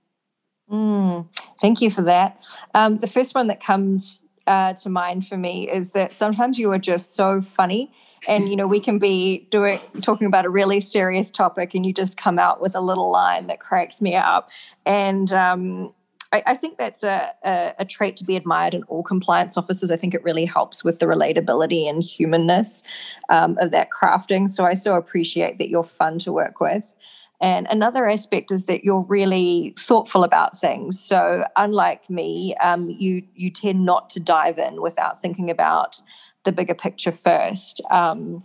Mm, 0.71 1.29
thank 1.61 1.83
you 1.83 1.91
for 1.91 2.03
that. 2.03 2.43
Um, 2.75 2.97
the 2.99 3.09
first 3.09 3.35
one 3.35 3.49
that 3.49 3.61
comes 3.61 4.23
uh, 4.47 4.73
to 4.75 4.89
mind 4.89 5.27
for 5.27 5.37
me 5.37 5.69
is 5.69 5.91
that 5.91 6.15
sometimes 6.15 6.59
you 6.59 6.71
are 6.71 6.79
just 6.79 7.15
so 7.17 7.43
funny 7.43 7.93
and 8.29 8.49
you 8.49 8.57
know 8.57 8.67
we 8.67 8.81
can 8.81 8.99
be 8.99 9.47
doing 9.51 9.81
talking 10.03 10.27
about 10.27 10.45
a 10.45 10.51
really 10.51 10.81
serious 10.81 11.31
topic 11.31 11.75
and 11.75 11.87
you 11.87 11.93
just 11.93 12.17
come 12.17 12.39
out 12.39 12.61
with 12.61 12.75
a 12.75 12.81
little 12.81 13.11
line 13.11 13.47
that 13.47 13.61
cracks 13.61 14.01
me 14.01 14.15
up 14.15 14.51
and 14.87 15.33
um, 15.33 15.93
I, 16.33 16.43
I, 16.47 16.55
think 16.55 16.79
that's 16.79 17.03
a, 17.03 17.31
a, 17.45 17.75
a, 17.81 17.85
trait 17.85 18.17
to 18.19 18.25
be 18.25 18.37
admired 18.37 18.75
in 18.75 18.85
all 18.85 19.03
compliance 19.03 19.57
officers. 19.57 19.91
I 19.91 19.97
think 19.97 20.15
it 20.15 20.23
really 20.23 20.45
helps 20.45 20.85
with 20.85 21.01
the 21.01 21.07
relatability 21.07 21.89
and 21.89 22.03
humanness 22.03 22.83
um, 23.29 23.59
of 23.61 23.73
that 23.73 23.89
crafting. 23.91 24.49
So 24.49 24.65
I 24.65 24.75
so 24.75 24.95
appreciate 24.95 25.59
that 25.59 25.69
you're 25.69 25.83
fun 25.83 26.19
to 26.21 26.33
work 26.33 26.61
with. 26.61 26.93
And 27.41 27.67
another 27.71 28.09
aspect 28.09 28.53
is 28.53 28.67
that 28.67 28.85
you're 28.85 29.03
really 29.03 29.75
thoughtful 29.79 30.25
about 30.25 30.57
things. 30.57 31.01
So 31.01 31.45
unlike 31.57 32.09
me, 32.11 32.55
um, 32.57 32.91
you 32.91 33.23
you 33.35 33.51
tend 33.51 33.85
not 33.87 34.11
to 34.11 34.21
dive 34.21 34.59
in 34.59 34.83
without 34.83 35.21
thinking 35.21 35.51
about 35.51 36.03
the 36.45 36.53
bigger 36.53 36.75
picture 36.75 37.13
first. 37.13 37.81
Um, 37.91 38.45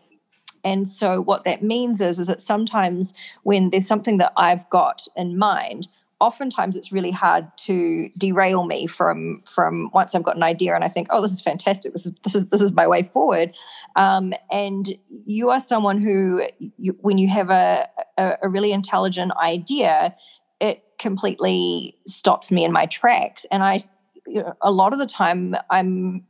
and 0.63 0.87
so 0.87 1.21
what 1.21 1.43
that 1.43 1.63
means 1.63 2.01
is 2.01 2.19
is 2.19 2.27
that 2.27 2.41
sometimes 2.41 3.13
when 3.43 3.69
there's 3.69 3.87
something 3.87 4.17
that 4.17 4.33
I've 4.35 4.67
got 4.69 5.07
in 5.15 5.37
mind, 5.37 5.87
oftentimes 6.19 6.75
it's 6.75 6.91
really 6.91 7.11
hard 7.11 7.45
to 7.57 8.09
derail 8.17 8.65
me 8.65 8.87
from 8.87 9.43
from 9.45 9.89
once 9.93 10.15
I've 10.15 10.23
got 10.23 10.35
an 10.35 10.43
idea 10.43 10.73
and 10.73 10.83
I 10.83 10.87
think, 10.87 11.07
oh, 11.11 11.21
this 11.21 11.31
is 11.31 11.41
fantastic. 11.41 11.93
This 11.93 12.05
is 12.05 12.13
this 12.23 12.35
is 12.35 12.49
this 12.49 12.61
is 12.61 12.71
my 12.71 12.87
way 12.87 13.03
forward. 13.13 13.55
Um, 13.95 14.33
and 14.51 14.91
you 15.09 15.49
are 15.49 15.59
someone 15.59 16.01
who, 16.01 16.43
you, 16.77 16.97
when 17.01 17.17
you 17.17 17.29
have 17.29 17.49
a, 17.49 17.87
a, 18.17 18.37
a 18.43 18.49
really 18.49 18.71
intelligent 18.71 19.33
idea, 19.41 20.15
it 20.59 20.83
completely 20.97 21.97
stops 22.07 22.51
me 22.51 22.63
in 22.63 22.71
my 22.71 22.85
tracks. 22.87 23.45
And 23.51 23.61
I, 23.61 23.81
you 24.25 24.41
know, 24.41 24.53
a 24.61 24.71
lot 24.71 24.93
of 24.93 24.99
the 24.99 25.05
time, 25.05 25.55
I'm 25.69 26.25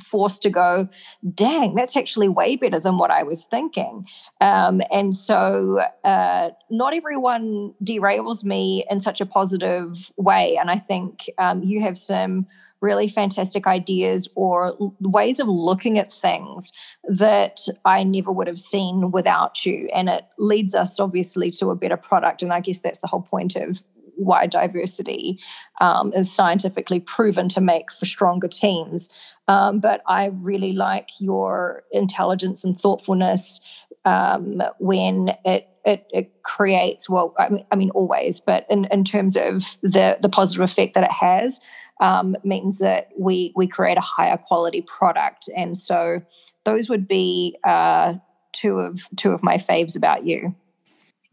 forced 0.00 0.42
to 0.42 0.50
go, 0.50 0.88
dang, 1.34 1.74
that's 1.74 1.96
actually 1.96 2.28
way 2.28 2.56
better 2.56 2.80
than 2.80 2.98
what 2.98 3.10
I 3.10 3.22
was 3.22 3.44
thinking. 3.44 4.06
Um, 4.40 4.80
and 4.90 5.14
so 5.14 5.84
uh, 6.04 6.50
not 6.70 6.94
everyone 6.94 7.74
derails 7.84 8.44
me 8.44 8.84
in 8.90 9.00
such 9.00 9.20
a 9.20 9.26
positive 9.26 10.10
way. 10.16 10.56
And 10.56 10.70
I 10.70 10.76
think 10.76 11.30
um, 11.38 11.62
you 11.62 11.80
have 11.82 11.98
some 11.98 12.46
really 12.80 13.06
fantastic 13.06 13.66
ideas 13.66 14.28
or 14.34 14.76
ways 15.00 15.38
of 15.38 15.46
looking 15.46 15.98
at 15.98 16.12
things 16.12 16.72
that 17.04 17.60
I 17.84 18.02
never 18.02 18.32
would 18.32 18.48
have 18.48 18.58
seen 18.58 19.12
without 19.12 19.64
you. 19.64 19.88
And 19.94 20.08
it 20.08 20.24
leads 20.36 20.74
us 20.74 20.98
obviously 20.98 21.50
to 21.52 21.70
a 21.70 21.76
better 21.76 21.96
product. 21.96 22.42
And 22.42 22.52
I 22.52 22.60
guess 22.60 22.80
that's 22.80 22.98
the 22.98 23.06
whole 23.06 23.22
point 23.22 23.54
of 23.54 23.82
why 24.16 24.46
diversity 24.46 25.38
um, 25.80 26.12
is 26.12 26.32
scientifically 26.32 27.00
proven 27.00 27.48
to 27.50 27.60
make 27.60 27.90
for 27.90 28.04
stronger 28.04 28.48
teams. 28.48 29.08
Um, 29.52 29.80
but 29.80 30.00
I 30.06 30.26
really 30.26 30.72
like 30.72 31.10
your 31.18 31.84
intelligence 31.92 32.64
and 32.64 32.80
thoughtfulness 32.80 33.60
um, 34.06 34.62
when 34.78 35.36
it, 35.44 35.68
it, 35.84 36.06
it 36.10 36.42
creates 36.42 37.08
well 37.08 37.34
I 37.38 37.48
mean, 37.50 37.66
I 37.70 37.76
mean, 37.76 37.90
always 37.90 38.40
but 38.40 38.66
in, 38.70 38.86
in 38.86 39.04
terms 39.04 39.36
of 39.36 39.76
the 39.82 40.16
the 40.22 40.28
positive 40.28 40.62
effect 40.62 40.94
that 40.94 41.04
it 41.04 41.12
has 41.12 41.60
um, 42.00 42.36
means 42.44 42.78
that 42.78 43.08
we 43.18 43.52
we 43.54 43.66
create 43.66 43.98
a 43.98 44.08
higher 44.16 44.38
quality 44.38 44.82
product. 44.82 45.48
And 45.56 45.76
so 45.76 46.22
those 46.64 46.88
would 46.88 47.06
be 47.06 47.58
uh, 47.64 48.14
two 48.52 48.78
of 48.78 49.08
two 49.16 49.32
of 49.32 49.42
my 49.42 49.56
faves 49.56 49.96
about 49.96 50.26
you 50.26 50.54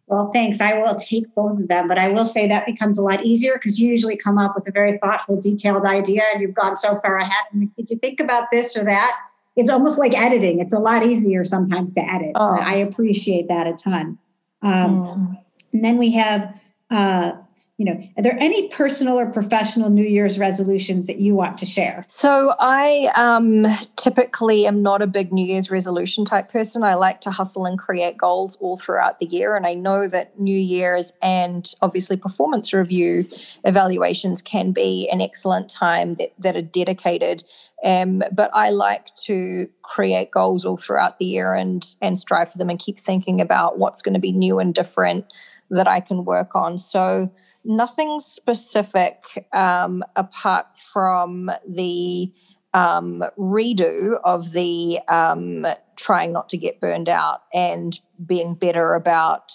well, 0.09 0.31
thanks. 0.33 0.59
I 0.59 0.73
will 0.73 0.95
take 0.95 1.33
both 1.35 1.59
of 1.59 1.67
them, 1.67 1.87
but 1.87 1.99
I 1.99 2.07
will 2.09 2.25
say 2.25 2.47
that 2.47 2.65
becomes 2.65 2.97
a 2.97 3.03
lot 3.03 3.23
easier 3.23 3.53
because 3.53 3.79
you 3.79 3.89
usually 3.89 4.17
come 4.17 4.39
up 4.39 4.55
with 4.55 4.67
a 4.67 4.71
very 4.71 4.97
thoughtful, 4.97 5.39
detailed 5.39 5.85
idea 5.85 6.23
and 6.33 6.41
you've 6.41 6.55
gone 6.55 6.75
so 6.75 6.95
far 6.95 7.17
ahead. 7.17 7.45
And 7.53 7.73
did 7.75 7.91
you 7.91 7.97
think 7.97 8.19
about 8.19 8.47
this 8.51 8.75
or 8.75 8.83
that? 8.85 9.19
It's 9.55 9.69
almost 9.69 9.99
like 9.99 10.19
editing. 10.19 10.59
It's 10.61 10.73
a 10.73 10.79
lot 10.79 11.05
easier 11.05 11.45
sometimes 11.45 11.93
to 11.93 12.01
edit. 12.01 12.31
Oh. 12.33 12.57
I 12.59 12.75
appreciate 12.75 13.49
that 13.49 13.67
a 13.67 13.73
ton. 13.73 14.17
Um, 14.63 15.05
mm. 15.05 15.43
And 15.73 15.85
then 15.85 15.99
we 15.99 16.11
have 16.13 16.59
uh, 16.89 17.33
you 17.79 17.85
know 17.85 17.99
are 18.17 18.21
there 18.21 18.37
any 18.39 18.67
personal 18.69 19.17
or 19.17 19.25
professional 19.25 19.89
new 19.89 20.05
year's 20.05 20.37
resolutions 20.37 21.07
that 21.07 21.17
you 21.17 21.33
want 21.33 21.57
to 21.57 21.65
share? 21.65 22.05
So 22.07 22.53
i 22.59 23.11
um, 23.15 23.65
typically 23.95 24.67
am 24.67 24.83
not 24.83 25.01
a 25.01 25.07
big 25.07 25.31
new 25.31 25.45
year's 25.45 25.71
resolution 25.71 26.25
type 26.25 26.51
person. 26.51 26.83
I 26.83 26.93
like 26.93 27.21
to 27.21 27.31
hustle 27.31 27.65
and 27.65 27.79
create 27.79 28.17
goals 28.17 28.57
all 28.57 28.77
throughout 28.77 29.19
the 29.19 29.25
year 29.25 29.55
and 29.55 29.65
i 29.65 29.73
know 29.73 30.07
that 30.07 30.39
new 30.39 30.57
year's 30.57 31.13
and 31.21 31.73
obviously 31.81 32.17
performance 32.17 32.73
review 32.73 33.25
evaluations 33.63 34.41
can 34.41 34.71
be 34.71 35.09
an 35.11 35.21
excellent 35.21 35.69
time 35.69 36.15
that, 36.15 36.33
that 36.39 36.55
are 36.55 36.61
dedicated. 36.61 37.43
Um, 37.85 38.23
but 38.31 38.49
I 38.53 38.71
like 38.71 39.13
to 39.25 39.69
create 39.83 40.31
goals 40.31 40.65
all 40.65 40.75
throughout 40.75 41.17
the 41.17 41.25
year 41.25 41.53
and 41.53 41.85
and 42.01 42.19
strive 42.19 42.51
for 42.51 42.57
them 42.57 42.69
and 42.69 42.77
keep 42.77 42.99
thinking 42.99 43.39
about 43.39 43.79
what's 43.79 44.01
going 44.01 44.15
to 44.15 44.19
be 44.19 44.33
new 44.33 44.59
and 44.59 44.75
different 44.75 45.25
that 45.69 45.87
I 45.87 46.01
can 46.01 46.25
work 46.25 46.55
on. 46.55 46.77
So 46.77 47.31
nothing 47.69 48.19
specific 48.19 49.47
um, 49.53 50.03
apart 50.15 50.65
from 50.77 51.51
the 51.67 52.33
um, 52.73 53.23
redo 53.37 54.19
of 54.23 54.51
the 54.51 54.99
um, 55.07 55.65
trying 55.95 56.33
not 56.33 56.49
to 56.49 56.57
get 56.57 56.81
burned 56.81 57.07
out 57.07 57.43
and 57.53 57.99
being 58.25 58.55
better 58.55 58.95
about 58.95 59.53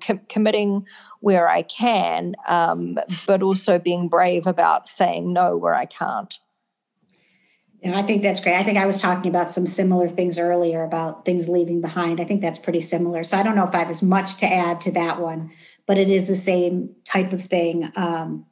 com- 0.00 0.20
committing 0.28 0.86
where 1.20 1.48
I 1.48 1.62
can, 1.62 2.34
um, 2.48 2.98
but 3.26 3.42
also 3.42 3.78
being 3.78 4.08
brave 4.08 4.46
about 4.46 4.88
saying 4.88 5.32
no 5.32 5.56
where 5.56 5.74
I 5.74 5.86
can't. 5.86 6.38
Yeah, 7.82 7.98
I 7.98 8.02
think 8.02 8.22
that's 8.22 8.40
great. 8.40 8.54
I 8.54 8.62
think 8.62 8.78
I 8.78 8.86
was 8.86 9.00
talking 9.00 9.28
about 9.28 9.50
some 9.50 9.66
similar 9.66 10.08
things 10.08 10.38
earlier 10.38 10.84
about 10.84 11.24
things 11.24 11.48
leaving 11.48 11.80
behind. 11.80 12.20
I 12.20 12.24
think 12.24 12.40
that's 12.40 12.60
pretty 12.60 12.80
similar. 12.80 13.24
So 13.24 13.36
I 13.36 13.42
don't 13.42 13.56
know 13.56 13.66
if 13.66 13.74
I 13.74 13.80
have 13.80 13.90
as 13.90 14.04
much 14.04 14.36
to 14.36 14.46
add 14.46 14.80
to 14.82 14.92
that 14.92 15.20
one, 15.20 15.50
but 15.86 15.98
it 15.98 16.08
is 16.08 16.28
the 16.28 16.36
same 16.36 16.94
type 17.04 17.32
of 17.32 17.44
thing. 17.44 17.90
Um, 17.96 18.46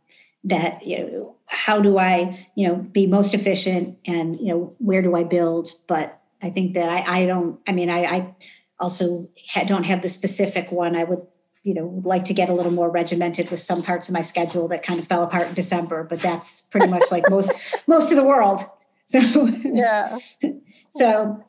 that 0.45 0.87
you 0.87 0.99
know, 0.99 1.37
how 1.47 1.81
do 1.81 1.99
I 1.99 2.47
you 2.55 2.69
know 2.69 2.77
be 2.77 3.07
most 3.07 3.35
efficient, 3.35 3.99
and 4.07 4.39
you 4.41 4.49
know 4.49 4.75
where 4.79 5.03
do 5.03 5.15
I 5.15 5.25
build? 5.25 5.71
But 5.87 6.21
I 6.43 6.51
think 6.51 6.75
that 6.75 6.89
I, 6.89 7.23
I 7.23 7.27
don't. 7.27 7.61
I 7.69 7.73
mean, 7.73 7.91
I, 7.91 8.05
I 8.05 8.35
also 8.79 9.29
ha- 9.53 9.65
don't 9.65 9.85
have 9.85 10.03
the 10.03 10.09
specific 10.09 10.73
one. 10.73 10.97
I 10.97 11.05
would 11.05 11.21
you 11.63 11.75
know 11.75 12.01
like 12.05 12.25
to 12.27 12.35
get 12.35 12.49
a 12.49 12.55
little 12.55 12.73
more 12.73 12.91
regimented 12.91 13.51
with 13.51 13.61
some 13.61 13.83
parts 13.83 14.09
of 14.09 14.15
my 14.15 14.23
schedule 14.23 14.69
that 14.69 14.83
kind 14.83 14.99
of 14.99 15.07
fell 15.07 15.23
apart 15.23 15.49
in 15.49 15.55
December, 15.55 16.05
but 16.05 16.21
that's 16.21 16.63
pretty 16.63 16.87
much 16.87 17.11
like 17.11 17.29
most 17.29 17.53
most 17.87 18.11
of 18.11 18.17
the 18.17 18.25
world. 18.25 18.63
So 19.07 19.47
yeah. 19.65 20.19
so 20.95 21.45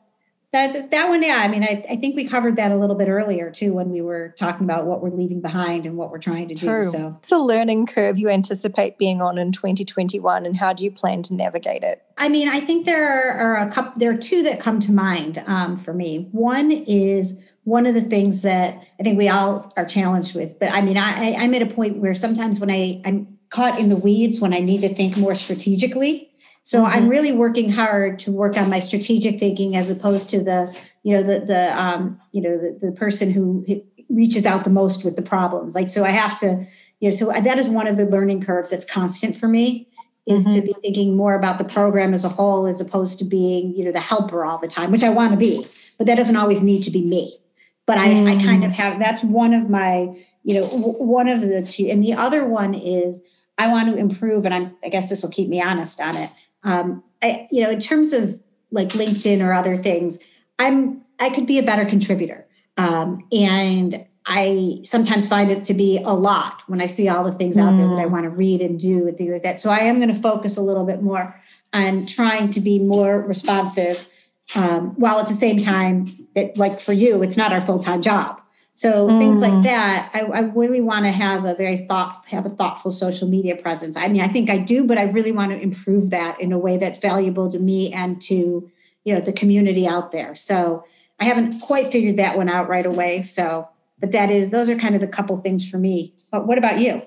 that 0.52 0.90
that 0.90 1.08
one, 1.08 1.22
yeah. 1.22 1.40
I 1.42 1.48
mean, 1.48 1.62
I, 1.62 1.82
I 1.88 1.96
think 1.96 2.14
we 2.14 2.26
covered 2.26 2.56
that 2.56 2.72
a 2.72 2.76
little 2.76 2.94
bit 2.94 3.08
earlier 3.08 3.50
too 3.50 3.72
when 3.72 3.90
we 3.90 4.02
were 4.02 4.34
talking 4.38 4.64
about 4.64 4.84
what 4.84 5.02
we're 5.02 5.10
leaving 5.10 5.40
behind 5.40 5.86
and 5.86 5.96
what 5.96 6.10
we're 6.10 6.18
trying 6.18 6.48
to 6.48 6.54
True. 6.54 6.84
do. 6.84 6.90
So 6.90 7.16
it's 7.18 7.32
a 7.32 7.38
learning 7.38 7.86
curve 7.86 8.18
you 8.18 8.28
anticipate 8.28 8.98
being 8.98 9.22
on 9.22 9.38
in 9.38 9.52
2021, 9.52 10.44
and 10.44 10.56
how 10.56 10.74
do 10.74 10.84
you 10.84 10.90
plan 10.90 11.22
to 11.24 11.34
navigate 11.34 11.82
it? 11.82 12.02
I 12.18 12.28
mean, 12.28 12.48
I 12.48 12.60
think 12.60 12.84
there 12.84 13.02
are, 13.02 13.56
are 13.56 13.66
a 13.66 13.72
couple. 13.72 13.98
There 13.98 14.10
are 14.10 14.16
two 14.16 14.42
that 14.42 14.60
come 14.60 14.78
to 14.80 14.92
mind 14.92 15.42
um, 15.46 15.78
for 15.78 15.94
me. 15.94 16.28
One 16.32 16.70
is 16.70 17.42
one 17.64 17.86
of 17.86 17.94
the 17.94 18.02
things 18.02 18.42
that 18.42 18.86
I 19.00 19.02
think 19.02 19.16
we 19.16 19.28
all 19.28 19.72
are 19.76 19.86
challenged 19.86 20.36
with. 20.36 20.58
But 20.58 20.70
I 20.70 20.82
mean, 20.82 20.98
I, 20.98 21.34
I'm 21.38 21.54
at 21.54 21.62
a 21.62 21.66
point 21.66 21.96
where 21.96 22.14
sometimes 22.14 22.60
when 22.60 22.70
I 22.70 23.00
I'm 23.06 23.38
caught 23.48 23.78
in 23.78 23.90
the 23.90 23.96
weeds 23.96 24.40
when 24.40 24.54
I 24.54 24.60
need 24.60 24.80
to 24.80 24.88
think 24.88 25.16
more 25.16 25.34
strategically 25.34 26.31
so 26.62 26.82
mm-hmm. 26.82 26.94
I'm 26.94 27.08
really 27.08 27.32
working 27.32 27.70
hard 27.70 28.18
to 28.20 28.30
work 28.30 28.56
on 28.56 28.70
my 28.70 28.80
strategic 28.80 29.38
thinking 29.38 29.76
as 29.76 29.90
opposed 29.90 30.30
to 30.30 30.42
the, 30.42 30.74
you 31.02 31.14
know, 31.14 31.22
the 31.22 31.40
the 31.40 31.80
um, 31.80 32.20
you 32.32 32.40
know, 32.40 32.56
the, 32.58 32.78
the 32.80 32.92
person 32.92 33.32
who 33.32 33.64
reaches 34.08 34.46
out 34.46 34.64
the 34.64 34.70
most 34.70 35.04
with 35.04 35.16
the 35.16 35.22
problems. 35.22 35.74
Like 35.74 35.88
so 35.88 36.04
I 36.04 36.10
have 36.10 36.38
to, 36.40 36.66
you 37.00 37.10
know, 37.10 37.14
so 37.14 37.32
that 37.32 37.58
is 37.58 37.68
one 37.68 37.86
of 37.86 37.96
the 37.96 38.06
learning 38.06 38.42
curves 38.42 38.70
that's 38.70 38.84
constant 38.84 39.36
for 39.36 39.48
me 39.48 39.88
is 40.26 40.46
mm-hmm. 40.46 40.54
to 40.54 40.62
be 40.62 40.74
thinking 40.80 41.16
more 41.16 41.34
about 41.34 41.58
the 41.58 41.64
program 41.64 42.14
as 42.14 42.24
a 42.24 42.28
whole 42.28 42.66
as 42.66 42.80
opposed 42.80 43.18
to 43.18 43.24
being, 43.24 43.76
you 43.76 43.84
know, 43.84 43.90
the 43.90 43.98
helper 43.98 44.44
all 44.44 44.58
the 44.58 44.68
time, 44.68 44.92
which 44.92 45.02
I 45.02 45.10
want 45.10 45.32
to 45.32 45.36
be, 45.36 45.64
but 45.98 46.06
that 46.06 46.14
doesn't 46.14 46.36
always 46.36 46.62
need 46.62 46.84
to 46.84 46.92
be 46.92 47.02
me. 47.02 47.38
But 47.86 47.98
I, 47.98 48.06
mm. 48.06 48.28
I 48.28 48.40
kind 48.40 48.62
of 48.62 48.70
have 48.70 49.00
that's 49.00 49.24
one 49.24 49.52
of 49.52 49.68
my, 49.68 50.14
you 50.44 50.60
know, 50.60 50.66
one 50.66 51.28
of 51.28 51.40
the 51.40 51.66
two. 51.68 51.88
And 51.90 52.04
the 52.04 52.14
other 52.14 52.46
one 52.46 52.74
is 52.74 53.20
I 53.58 53.68
want 53.68 53.88
to 53.88 53.96
improve, 53.96 54.44
and 54.44 54.54
I'm 54.54 54.76
I 54.84 54.88
guess 54.88 55.10
this 55.10 55.24
will 55.24 55.30
keep 55.30 55.48
me 55.48 55.60
honest 55.60 56.00
on 56.00 56.16
it 56.16 56.30
um, 56.64 57.02
I, 57.22 57.48
you 57.50 57.62
know, 57.62 57.70
in 57.70 57.80
terms 57.80 58.12
of 58.12 58.40
like 58.70 58.90
LinkedIn 58.90 59.44
or 59.44 59.52
other 59.52 59.76
things, 59.76 60.18
I'm 60.58 61.02
I 61.20 61.30
could 61.30 61.46
be 61.46 61.58
a 61.58 61.62
better 61.62 61.84
contributor. 61.84 62.46
Um, 62.76 63.24
and 63.30 64.06
I 64.26 64.80
sometimes 64.84 65.26
find 65.28 65.50
it 65.50 65.64
to 65.66 65.74
be 65.74 65.98
a 65.98 66.12
lot 66.12 66.62
when 66.66 66.80
I 66.80 66.86
see 66.86 67.08
all 67.08 67.24
the 67.24 67.32
things 67.32 67.58
out 67.58 67.76
there 67.76 67.88
that 67.88 67.98
I 67.98 68.04
mm. 68.04 68.10
want 68.10 68.24
to 68.24 68.30
read 68.30 68.60
and 68.60 68.78
do 68.78 69.08
and 69.08 69.16
things 69.16 69.32
like 69.32 69.42
that. 69.42 69.60
So 69.60 69.70
I 69.70 69.80
am 69.80 69.96
going 69.96 70.14
to 70.14 70.20
focus 70.20 70.56
a 70.56 70.62
little 70.62 70.84
bit 70.84 71.02
more 71.02 71.40
on 71.72 72.06
trying 72.06 72.50
to 72.50 72.60
be 72.60 72.78
more 72.78 73.20
responsive, 73.20 74.08
um, 74.54 74.90
while 74.96 75.18
at 75.18 75.28
the 75.28 75.34
same 75.34 75.58
time, 75.58 76.06
that 76.34 76.56
like 76.56 76.80
for 76.80 76.92
you, 76.92 77.22
it's 77.22 77.36
not 77.36 77.52
our 77.52 77.60
full 77.60 77.78
time 77.78 78.02
job. 78.02 78.41
So 78.74 79.06
mm. 79.06 79.18
things 79.18 79.40
like 79.40 79.52
mm. 79.52 79.64
that, 79.64 80.10
I, 80.14 80.20
I 80.20 80.40
really 80.40 80.80
want 80.80 81.04
to 81.04 81.12
have 81.12 81.44
a 81.44 81.54
very 81.54 81.86
thought, 81.86 82.24
have 82.28 82.46
a 82.46 82.50
thoughtful 82.50 82.90
social 82.90 83.28
media 83.28 83.54
presence. 83.54 83.96
I 83.96 84.08
mean, 84.08 84.22
I 84.22 84.28
think 84.28 84.50
I 84.50 84.58
do, 84.58 84.84
but 84.84 84.98
I 84.98 85.04
really 85.04 85.32
want 85.32 85.52
to 85.52 85.60
improve 85.60 86.10
that 86.10 86.40
in 86.40 86.52
a 86.52 86.58
way 86.58 86.78
that's 86.78 86.98
valuable 86.98 87.50
to 87.50 87.58
me 87.58 87.92
and 87.92 88.20
to 88.22 88.70
you 89.04 89.14
know 89.14 89.20
the 89.20 89.32
community 89.32 89.86
out 89.86 90.12
there. 90.12 90.34
So 90.34 90.84
I 91.20 91.24
haven't 91.24 91.60
quite 91.60 91.92
figured 91.92 92.16
that 92.16 92.36
one 92.36 92.48
out 92.48 92.68
right 92.68 92.86
away. 92.86 93.22
So 93.22 93.68
but 94.02 94.12
that 94.12 94.30
is 94.30 94.50
those 94.50 94.68
are 94.68 94.76
kind 94.76 94.94
of 94.94 95.00
the 95.00 95.08
couple 95.08 95.34
things 95.38 95.66
for 95.66 95.78
me 95.78 96.12
but 96.30 96.46
what 96.46 96.58
about 96.58 96.78
you 96.78 97.00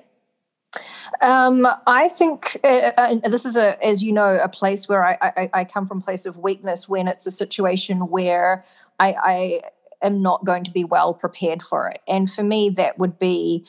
um, 1.22 1.68
I 1.88 2.10
think 2.10 2.58
uh, 2.64 2.92
uh, 2.98 3.16
this 3.30 3.46
is 3.46 3.56
a, 3.56 3.82
as 3.84 4.04
you 4.04 4.12
know, 4.12 4.38
a 4.38 4.50
place 4.50 4.90
where 4.90 5.06
I, 5.06 5.18
I, 5.22 5.50
I, 5.54 5.64
come 5.64 5.88
from 5.88 6.00
a 6.00 6.02
place 6.02 6.26
of 6.26 6.38
weakness 6.38 6.90
when 6.90 7.08
it's 7.08 7.26
a 7.26 7.32
situation 7.32 8.10
where 8.10 8.66
I, 9.00 9.16
I 9.18 9.62
am 10.02 10.22
not 10.22 10.46
going 10.46 10.64
to 10.64 10.72
be 10.72 10.84
well 10.84 11.14
prepared 11.14 11.62
for 11.62 11.90
it. 11.90 12.02
And 12.08 12.32
for 12.32 12.44
me, 12.44 12.70
that 12.72 12.98
would 13.00 13.20
be 13.20 13.66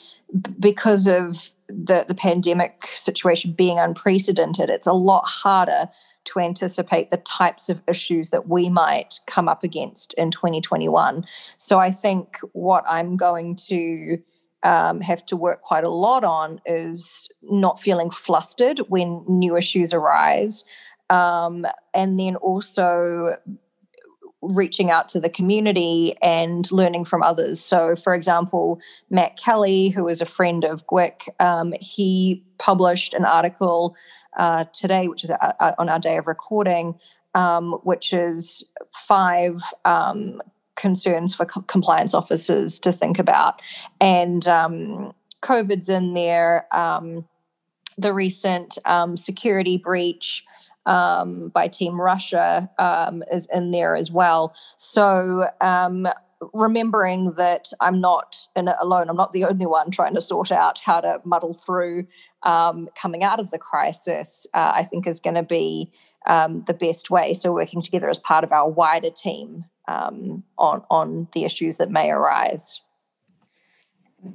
because 0.59 1.07
of 1.07 1.51
the, 1.69 2.05
the 2.07 2.15
pandemic 2.15 2.89
situation 2.93 3.53
being 3.53 3.79
unprecedented. 3.79 4.71
It's 4.71 4.87
a 4.87 4.93
lot 4.93 5.27
harder 5.27 5.89
to 6.27 6.41
anticipate 6.41 7.11
the 7.11 7.17
types 7.19 7.69
of 7.69 7.81
issues 7.89 8.31
that 8.31 8.49
we 8.49 8.69
might 8.69 9.21
come 9.27 9.49
up 9.49 9.63
against 9.63 10.13
in 10.15 10.31
2021. 10.31 11.25
So 11.57 11.79
I 11.79 11.91
think 11.91 12.39
what 12.53 12.85
I'm 12.89 13.17
going 13.17 13.57
to 13.69 14.19
um, 14.63 15.01
have 15.01 15.25
to 15.27 15.37
work 15.37 15.63
quite 15.63 15.85
a 15.85 15.89
lot 15.89 16.25
on 16.25 16.61
is 16.67 17.29
not 17.43 17.81
feeling 17.81 18.11
flustered 18.11 18.81
when 18.89 19.25
new 19.29 19.57
issues 19.57 19.93
arise. 19.93 20.65
Um, 21.09 21.67
and 21.95 22.17
then 22.19 22.35
also 22.37 23.37
reaching 24.43 24.91
out 24.91 25.09
to 25.09 25.21
the 25.21 25.31
community 25.31 26.15
and 26.23 26.71
learning 26.71 27.05
from 27.05 27.23
others. 27.23 27.61
So, 27.61 27.97
for 27.97 28.15
example, 28.15 28.81
Matt 29.11 29.37
Kelly, 29.37 29.89
who 29.89 30.09
is 30.09 30.21
a 30.21 30.27
friend 30.27 30.65
of 30.65 30.87
GWIC, 30.87 31.29
um, 31.41 31.75
he 31.81 32.45
published 32.59 33.15
an 33.15 33.25
article 33.25 33.97
uh, 34.37 34.65
today, 34.73 35.09
which 35.09 35.25
is 35.25 35.31
a, 35.31 35.55
a, 35.61 35.75
on 35.79 35.89
our 35.89 35.99
day 35.99 36.19
of 36.19 36.27
recording, 36.27 36.95
um, 37.35 37.73
which 37.85 38.13
is 38.13 38.65
five 38.93 39.61
um, 39.85 40.43
concerns 40.77 41.35
for 41.35 41.47
co- 41.47 41.63
compliance 41.63 42.15
officers 42.15 42.79
to 42.81 42.93
think 42.93 43.19
about. 43.19 43.63
And 44.01 44.47
um, 44.47 45.15
COVID's 45.43 45.89
in 45.89 46.15
there, 46.15 46.67
um, 46.73 47.27
the 47.99 48.13
recent 48.13 48.79
um, 48.85 49.17
security 49.17 49.79
breach. 49.79 50.45
Um, 50.87 51.49
by 51.49 51.69
Team 51.69 52.01
Russia 52.01 52.71
is 53.31 53.49
in 53.53 53.73
there 53.73 53.97
as 53.97 54.11
well. 54.11 54.55
So 54.77 55.49
remembering 56.53 57.33
that 57.33 57.71
I'm 57.81 58.01
not 58.01 58.37
alone. 58.57 59.09
I'm 59.09 59.17
not 59.17 59.33
the 59.33 59.45
only 59.45 59.67
one 59.67 59.91
trying 59.91 60.15
to 60.15 60.21
sort 60.21 60.53
out 60.53 60.79
how 60.79 61.01
to 61.01 61.21
muddle 61.25 61.55
through 61.55 62.07
um, 62.43 62.89
coming 62.95 63.23
out 63.23 63.41
of 63.41 63.51
the 63.51 63.59
crisis, 63.59 64.47
uh, 64.55 64.73
I 64.75 64.85
think 64.85 65.07
is 65.07 65.21
going 65.21 65.37
to 65.37 65.43
be 65.43 65.93
um, 66.27 66.65
the 66.67 66.75
best 66.75 67.11
way. 67.11 67.35
So 67.35 67.53
working 67.53 67.83
together 67.83 68.09
as 68.09 68.19
part 68.19 68.45
of 68.45 68.53
our 68.53 68.69
wider 68.69 69.11
team 69.11 69.65
um, 69.89 70.45
on 70.59 70.83
on 70.91 71.29
the 71.33 71.45
issues 71.45 71.77
that 71.79 71.91
may 71.91 72.11
arise. 72.11 72.81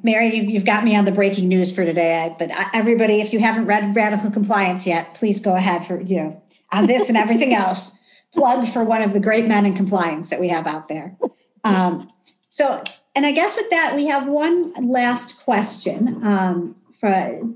Mary, 0.03 0.35
you've 0.35 0.65
got 0.65 0.83
me 0.83 0.95
on 0.95 1.05
the 1.05 1.11
breaking 1.11 1.47
news 1.47 1.73
for 1.73 1.83
today. 1.83 2.35
But 2.39 2.51
everybody, 2.73 3.21
if 3.21 3.33
you 3.33 3.39
haven't 3.39 3.65
read 3.65 3.95
Radical 3.95 4.31
Compliance 4.31 4.87
yet, 4.87 5.13
please 5.13 5.39
go 5.39 5.55
ahead 5.55 5.85
for 5.85 6.01
you 6.01 6.17
know 6.17 6.43
on 6.71 6.85
this 6.85 7.09
and 7.09 7.17
everything 7.17 7.53
else. 7.53 7.97
Plug 8.33 8.65
for 8.65 8.81
one 8.81 9.01
of 9.01 9.11
the 9.11 9.19
great 9.19 9.45
men 9.45 9.65
in 9.65 9.73
compliance 9.73 10.29
that 10.29 10.39
we 10.39 10.47
have 10.47 10.65
out 10.65 10.87
there. 10.87 11.17
Um, 11.65 12.09
so, 12.47 12.81
and 13.13 13.25
I 13.25 13.33
guess 13.33 13.57
with 13.57 13.69
that, 13.71 13.93
we 13.93 14.05
have 14.05 14.25
one 14.25 14.71
last 14.87 15.43
question. 15.43 16.25
Um, 16.25 16.75
for, 17.01 17.09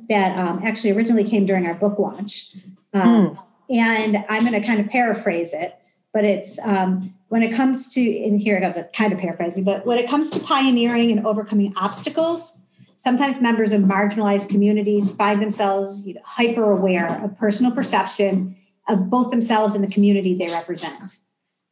that 0.09 0.37
um, 0.37 0.59
actually 0.63 0.91
originally 0.91 1.23
came 1.23 1.45
during 1.45 1.65
our 1.67 1.75
book 1.75 1.97
launch. 1.99 2.55
Um, 2.93 3.29
mm. 3.29 3.43
And 3.69 4.25
I'm 4.27 4.41
going 4.41 4.59
to 4.59 4.67
kind 4.67 4.79
of 4.79 4.89
paraphrase 4.89 5.53
it, 5.53 5.79
but 6.15 6.23
it's 6.23 6.57
um, 6.59 7.13
when 7.27 7.43
it 7.43 7.53
comes 7.53 7.93
to, 7.93 8.01
in 8.01 8.39
here 8.39 8.55
it 8.55 8.61
goes 8.61 8.79
kind 8.93 9.11
of 9.11 9.19
paraphrasing, 9.19 9.65
but 9.65 9.85
when 9.85 9.97
it 9.97 10.09
comes 10.09 10.31
to 10.31 10.39
pioneering 10.39 11.11
and 11.11 11.25
overcoming 11.25 11.73
obstacles, 11.75 12.57
sometimes 12.95 13.41
members 13.41 13.73
of 13.73 13.81
marginalized 13.81 14.47
communities 14.47 15.13
find 15.13 15.41
themselves 15.41 16.07
you 16.07 16.13
know, 16.13 16.21
hyper 16.23 16.71
aware 16.71 17.21
of 17.21 17.37
personal 17.37 17.69
perception 17.73 18.55
of 18.87 19.09
both 19.09 19.29
themselves 19.29 19.75
and 19.75 19.83
the 19.83 19.89
community 19.89 20.33
they 20.33 20.47
represent. 20.47 21.19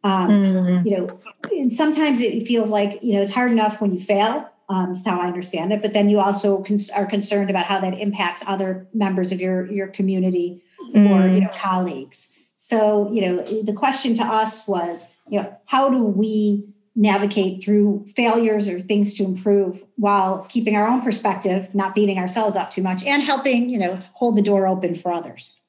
Um, 0.03 0.29
mm-hmm. 0.29 0.87
You 0.87 0.97
know, 0.97 1.19
and 1.51 1.71
sometimes 1.71 2.19
it 2.19 2.45
feels 2.45 2.69
like 2.69 2.99
you 3.01 3.13
know 3.13 3.21
it's 3.21 3.31
hard 3.31 3.53
enough 3.53 3.79
when 3.79 3.93
you 3.93 3.99
fail 4.01 4.49
um, 4.67 4.91
is 4.91 5.05
how 5.07 5.21
I 5.21 5.27
understand 5.27 5.71
it. 5.71 5.81
But 5.81 5.93
then 5.93 6.09
you 6.09 6.19
also 6.19 6.61
cons- 6.63 6.89
are 6.89 7.05
concerned 7.05 7.49
about 7.49 7.67
how 7.67 7.79
that 7.79 7.97
impacts 7.97 8.43
other 8.45 8.89
members 8.93 9.31
of 9.31 9.39
your 9.39 9.71
your 9.71 9.87
community 9.87 10.61
mm. 10.93 11.09
or 11.09 11.33
you 11.33 11.39
know 11.39 11.51
colleagues. 11.55 12.33
So 12.63 13.11
you 13.11 13.19
know 13.19 13.43
the 13.43 13.73
question 13.73 14.13
to 14.13 14.23
us 14.23 14.65
was 14.69 15.11
you 15.27 15.41
know 15.41 15.53
how 15.65 15.89
do 15.89 16.01
we 16.01 16.65
navigate 16.95 17.61
through 17.61 18.05
failures 18.15 18.69
or 18.69 18.79
things 18.79 19.13
to 19.15 19.25
improve 19.25 19.83
while 19.97 20.45
keeping 20.47 20.73
our 20.73 20.87
own 20.87 21.01
perspective, 21.01 21.75
not 21.75 21.93
beating 21.93 22.17
ourselves 22.17 22.55
up 22.55 22.71
too 22.71 22.81
much, 22.81 23.03
and 23.03 23.21
helping 23.21 23.69
you 23.69 23.77
know 23.77 23.99
hold 24.13 24.37
the 24.37 24.41
door 24.41 24.65
open 24.65 24.95
for 24.95 25.11
others. 25.11 25.59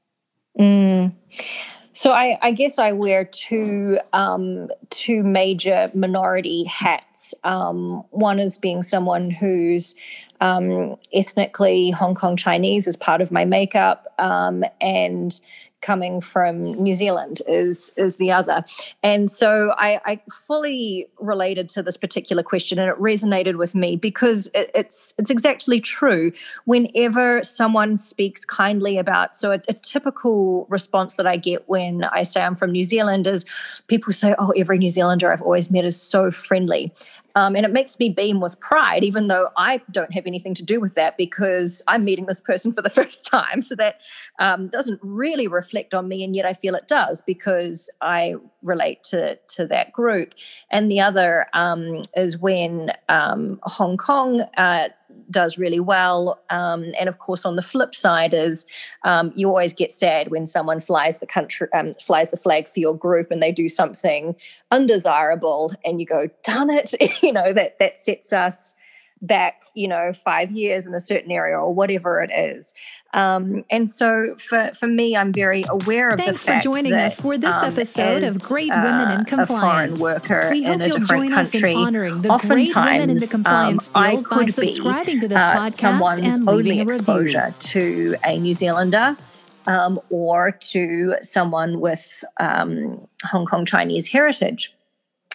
Mm. 0.57 1.13
So 1.97 2.13
I, 2.13 2.39
I, 2.43 2.51
guess 2.53 2.79
I 2.79 2.93
wear 2.93 3.25
two 3.25 3.99
um, 4.13 4.69
two 4.91 5.25
major 5.25 5.91
minority 5.95 6.63
hats. 6.63 7.35
Um, 7.43 8.05
one 8.11 8.39
is 8.39 8.57
being 8.57 8.85
someone 8.85 9.33
who's 9.33 9.97
um, 10.41 10.97
ethnically 11.13 11.91
Hong 11.91 12.15
Kong 12.15 12.37
Chinese 12.37 12.87
as 12.87 12.95
part 12.95 13.21
of 13.21 13.33
my 13.33 13.45
makeup, 13.45 14.07
um, 14.21 14.65
and 14.81 15.41
coming 15.85 16.21
from 16.21 16.73
New 16.83 16.95
Zealand 16.95 17.43
is 17.47 17.93
is 17.97 18.17
the 18.17 18.33
other. 18.33 18.65
And 19.03 19.31
so 19.31 19.75
I, 19.77 20.01
I 20.07 20.21
fully 20.47 21.07
related 21.21 21.69
to 21.71 21.83
this 21.83 21.97
particular 21.97 22.43
question, 22.43 22.79
and 22.79 22.91
it 22.91 22.99
resonated 22.99 23.57
with 23.57 23.75
me 23.75 23.97
because 23.97 24.49
it, 24.55 24.71
it's 24.75 25.15
it's 25.19 25.31
exactly 25.31 25.81
true. 25.81 26.33
Whenever 26.65 27.45
someone 27.45 27.97
speaks 27.97 28.45
kindly 28.45 28.97
about, 28.97 29.37
so 29.37 29.53
a, 29.53 29.61
a 29.69 29.75
typical 29.75 30.67
response 30.71 31.15
that 31.15 31.27
I 31.27 31.37
get 31.37 31.69
when 31.69 32.05
I 32.05 32.23
say 32.23 32.43
I'm 32.43 32.57
from 32.57 32.73
New 32.73 32.85
Zealand 32.85 33.27
is 33.27 33.45
people 33.87 34.13
say, 34.13 34.35
"Oh, 34.39 34.53
every 34.57 34.79
New 34.79 34.89
Zealander 34.89 35.31
I've 35.31 35.43
always 35.43 35.71
met 35.71 35.85
is 35.85 36.01
so 36.01 36.31
friendly," 36.31 36.93
Um, 37.37 37.57
and 37.57 37.65
it 37.65 37.73
makes 37.73 37.99
me 37.99 38.09
beam 38.09 38.41
with 38.41 38.59
pride, 38.61 39.03
even 39.05 39.29
though 39.29 39.49
I 39.57 39.81
don't 39.91 40.13
have 40.13 40.27
anything 40.27 40.55
to 40.55 40.63
do 40.63 40.81
with 40.81 40.95
that 40.95 41.17
because 41.17 41.83
I'm 41.89 42.05
meeting 42.05 42.27
this 42.27 42.41
person 42.41 42.73
for 42.73 42.83
the 42.83 42.91
first 42.99 43.27
time. 43.27 43.63
So 43.63 43.75
that 43.77 44.01
um, 44.39 44.69
doesn't 44.69 45.01
really 45.03 45.49
reflect 45.49 45.95
on 45.95 46.09
me, 46.09 46.23
and 46.23 46.35
yet 46.35 46.47
I 46.47 46.53
feel 46.53 46.75
it 46.75 46.89
does 46.89 47.21
because 47.21 47.91
I 48.01 48.35
relate 48.63 49.03
to 49.05 49.37
to 49.37 49.67
that 49.67 49.93
group. 49.93 50.35
And 50.71 50.91
the 50.91 51.01
other 51.01 51.47
um, 51.55 52.03
is 52.17 52.39
when 52.39 52.93
um, 53.09 53.61
Hong 53.65 53.97
Kong. 53.97 54.41
Uh, 54.57 54.89
does 55.35 55.59
really 55.59 55.81
well. 55.81 56.41
Um, 56.49 56.87
and 56.99 57.09
of 57.09 57.19
course, 57.19 57.45
on 57.45 57.57
the 57.57 57.63
flip 57.63 57.95
side 57.95 58.33
is 58.33 58.67
um, 59.03 59.33
you 59.35 59.49
always 59.49 59.75
get 59.75 59.93
sad 59.93 60.31
when 60.31 60.47
someone 60.47 60.81
flies 60.81 61.19
the 61.19 61.27
country, 61.27 61.69
um, 61.75 61.93
flies 62.01 62.31
the 62.31 62.39
flag 62.39 62.69
for 62.69 62.81
your 62.81 62.97
group, 62.97 63.31
and 63.31 63.43
they 63.43 63.53
do 63.53 63.69
something 63.69 64.35
undesirable, 64.71 65.75
and 65.85 66.01
you 66.01 66.07
go, 66.07 66.29
"Darn 66.43 66.71
it!" 66.71 66.95
you 67.23 67.33
know 67.33 67.53
that 67.53 67.79
that 67.79 67.99
sets 67.99 68.33
us 68.33 68.75
back, 69.21 69.63
you 69.75 69.89
know, 69.89 70.13
five 70.13 70.51
years 70.51 70.87
in 70.87 70.95
a 70.95 71.01
certain 71.01 71.31
area 71.31 71.59
or 71.59 71.75
whatever 71.75 72.23
it 72.23 72.31
is. 72.33 72.75
Um, 73.15 73.65
and 73.71 73.89
so 73.89 74.35
for, 74.39 74.73
for 74.75 74.89
me, 74.89 75.17
I'm 75.17 75.33
very 75.33 75.63
aware 75.69 76.09
of 76.09 76.19
Thanks 76.19 76.45
the 76.45 76.47
fact 76.51 76.65
for 76.65 76.71
joining 76.75 76.91
that, 76.91 77.13
us 77.13 77.21
for 77.21 77.39
this 77.39 77.55
um, 77.55 77.73
episode 77.73 78.25
as, 78.25 78.37
of 78.37 78.43
Great 78.43 78.71
Women 78.71 79.21
in 79.21 79.25
Compliance. 79.25 79.51
A 79.51 79.97
foreign 79.97 80.01
worker 80.01 80.49
we 80.51 80.65
in 80.65 80.81
a 80.81 80.91
different 80.91 81.31
country. 81.31 81.75
honoring 81.75 82.23
the 82.23 82.37
great 82.45 82.75
women 82.75 83.11
in 83.11 83.19
the 83.19 83.27
compliance 83.29 83.89
um, 83.95 84.03
field 84.03 84.27
I 84.27 84.29
could 84.29 84.47
by 84.47 84.51
subscribing 84.51 85.15
be, 85.15 85.21
to 85.21 85.29
this 85.29 85.39
uh, 85.39 85.57
podcast 85.57 85.81
someone's 85.81 86.37
and 86.37 86.49
only 86.49 86.81
exposure 86.81 87.55
to 87.57 88.17
a 88.25 88.37
New 88.37 88.53
Zealander. 88.53 89.17
Um, 89.67 89.99
or 90.11 90.51
to 90.51 91.15
someone 91.23 91.81
with 91.81 92.23
um, 92.39 93.09
Hong 93.25 93.47
Kong 93.47 93.65
Chinese 93.65 94.09
heritage. 94.09 94.75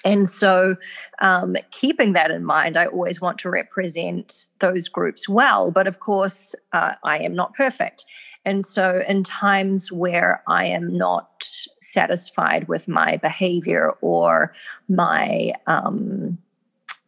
And 0.06 0.30
so, 0.30 0.76
um, 1.22 1.58
keeping 1.72 2.14
that 2.14 2.32
in 2.32 2.46
mind, 2.46 2.78
I 2.78 2.86
always 2.86 3.20
want 3.20 3.38
to 3.40 3.50
represent 3.50 4.48
those 4.60 4.88
groups 4.88 5.28
well. 5.28 5.72
But 5.72 5.88
of 5.88 6.00
course, 6.00 6.56
uh, 6.72 6.94
I 7.04 7.20
am 7.20 7.36
not 7.36 7.54
perfect. 7.54 8.06
And 8.46 8.66
so, 8.66 9.04
in 9.08 9.24
times 9.24 9.92
where 9.92 10.42
I 10.48 10.66
am 10.66 10.98
not 10.98 11.46
satisfied 11.82 12.68
with 12.68 12.88
my 12.88 13.18
behavior 13.18 13.92
or 14.02 14.54
my 14.88 15.54
um, 15.68 16.38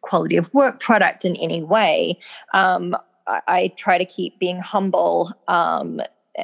quality 0.01 0.35
of 0.35 0.53
work 0.53 0.79
product 0.79 1.25
in 1.25 1.35
any 1.37 1.63
way. 1.63 2.17
Um, 2.53 2.95
I, 3.27 3.41
I, 3.47 3.67
try 3.77 3.97
to 3.97 4.05
keep 4.05 4.39
being 4.39 4.59
humble, 4.59 5.31
um, 5.47 6.01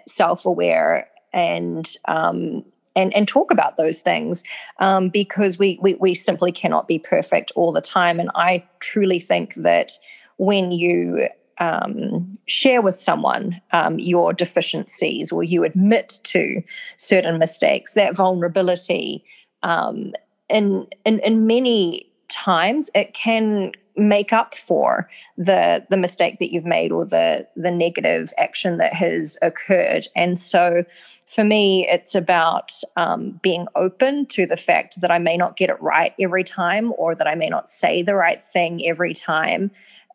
self 0.07 0.45
aware, 0.45 1.09
and 1.33 1.91
um, 2.07 2.63
and 2.97 3.13
and 3.13 3.27
talk 3.27 3.51
about 3.51 3.77
those 3.77 4.01
things 4.01 4.43
um, 4.79 5.07
because 5.07 5.57
we, 5.57 5.77
we 5.81 5.93
we 5.95 6.13
simply 6.13 6.51
cannot 6.51 6.87
be 6.87 6.99
perfect 6.99 7.51
all 7.55 7.71
the 7.71 7.79
time. 7.81 8.19
And 8.19 8.29
I 8.35 8.65
truly 8.79 9.19
think 9.19 9.53
that 9.53 9.91
when 10.37 10.71
you 10.71 11.29
um, 11.59 12.37
share 12.47 12.81
with 12.81 12.95
someone 12.95 13.61
um, 13.71 13.99
your 13.99 14.33
deficiencies 14.33 15.31
or 15.31 15.43
you 15.43 15.63
admit 15.63 16.19
to 16.23 16.61
certain 16.97 17.39
mistakes, 17.39 17.93
that 17.93 18.15
vulnerability 18.15 19.23
um, 19.63 20.13
in, 20.49 20.87
in 21.05 21.19
in 21.19 21.47
many 21.47 22.11
times 22.29 22.89
it 22.93 23.13
can 23.13 23.71
make 23.95 24.31
up 24.31 24.53
for 24.53 25.09
the 25.37 25.85
the 25.89 25.97
mistake 25.97 26.37
that 26.39 26.51
you've 26.51 26.65
made 26.65 26.91
or 26.91 27.05
the 27.05 27.47
the 27.55 27.71
negative 27.71 28.31
action 28.37 28.77
that 28.77 28.93
has 28.93 29.37
occurred 29.41 30.07
and 30.15 30.37
so 30.37 30.83
for 31.27 31.43
me 31.43 31.87
it's 31.87 32.15
about 32.15 32.71
um, 32.95 33.39
being 33.41 33.67
open 33.75 34.25
to 34.25 34.45
the 34.45 34.57
fact 34.57 34.99
that 35.01 35.11
i 35.11 35.19
may 35.19 35.37
not 35.37 35.57
get 35.57 35.69
it 35.69 35.81
right 35.81 36.13
every 36.19 36.43
time 36.43 36.93
or 36.97 37.15
that 37.15 37.27
i 37.27 37.35
may 37.35 37.49
not 37.49 37.67
say 37.67 38.01
the 38.01 38.15
right 38.15 38.43
thing 38.43 38.85
every 38.85 39.13
time 39.13 39.71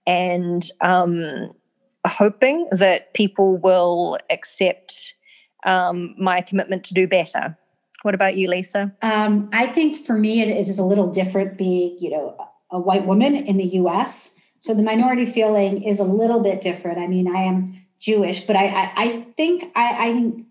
and 0.06 0.70
um, 0.80 1.52
hoping 2.06 2.66
that 2.72 3.14
people 3.14 3.56
will 3.56 4.18
accept 4.30 5.14
um, 5.64 6.14
my 6.18 6.40
commitment 6.40 6.82
to 6.84 6.94
do 6.94 7.06
better 7.06 7.56
what 8.02 8.14
about 8.14 8.36
you, 8.36 8.48
Lisa? 8.48 8.92
Um, 9.00 9.48
I 9.52 9.66
think 9.66 10.04
for 10.04 10.14
me, 10.14 10.42
it 10.42 10.68
is 10.68 10.78
a 10.78 10.84
little 10.84 11.10
different 11.10 11.56
being, 11.56 11.96
you 12.00 12.10
know, 12.10 12.36
a 12.70 12.80
white 12.80 13.06
woman 13.06 13.34
in 13.34 13.56
the 13.56 13.66
US. 13.76 14.36
So 14.58 14.74
the 14.74 14.82
minority 14.82 15.26
feeling 15.26 15.82
is 15.82 16.00
a 16.00 16.04
little 16.04 16.40
bit 16.40 16.60
different. 16.60 16.98
I 16.98 17.06
mean, 17.06 17.34
I 17.34 17.42
am 17.42 17.80
Jewish, 18.00 18.40
but 18.40 18.56
I, 18.56 18.66
I, 18.66 18.92
I 18.96 19.26
think 19.36 19.72
I, 19.76 20.08
I 20.08 20.12
think 20.12 20.46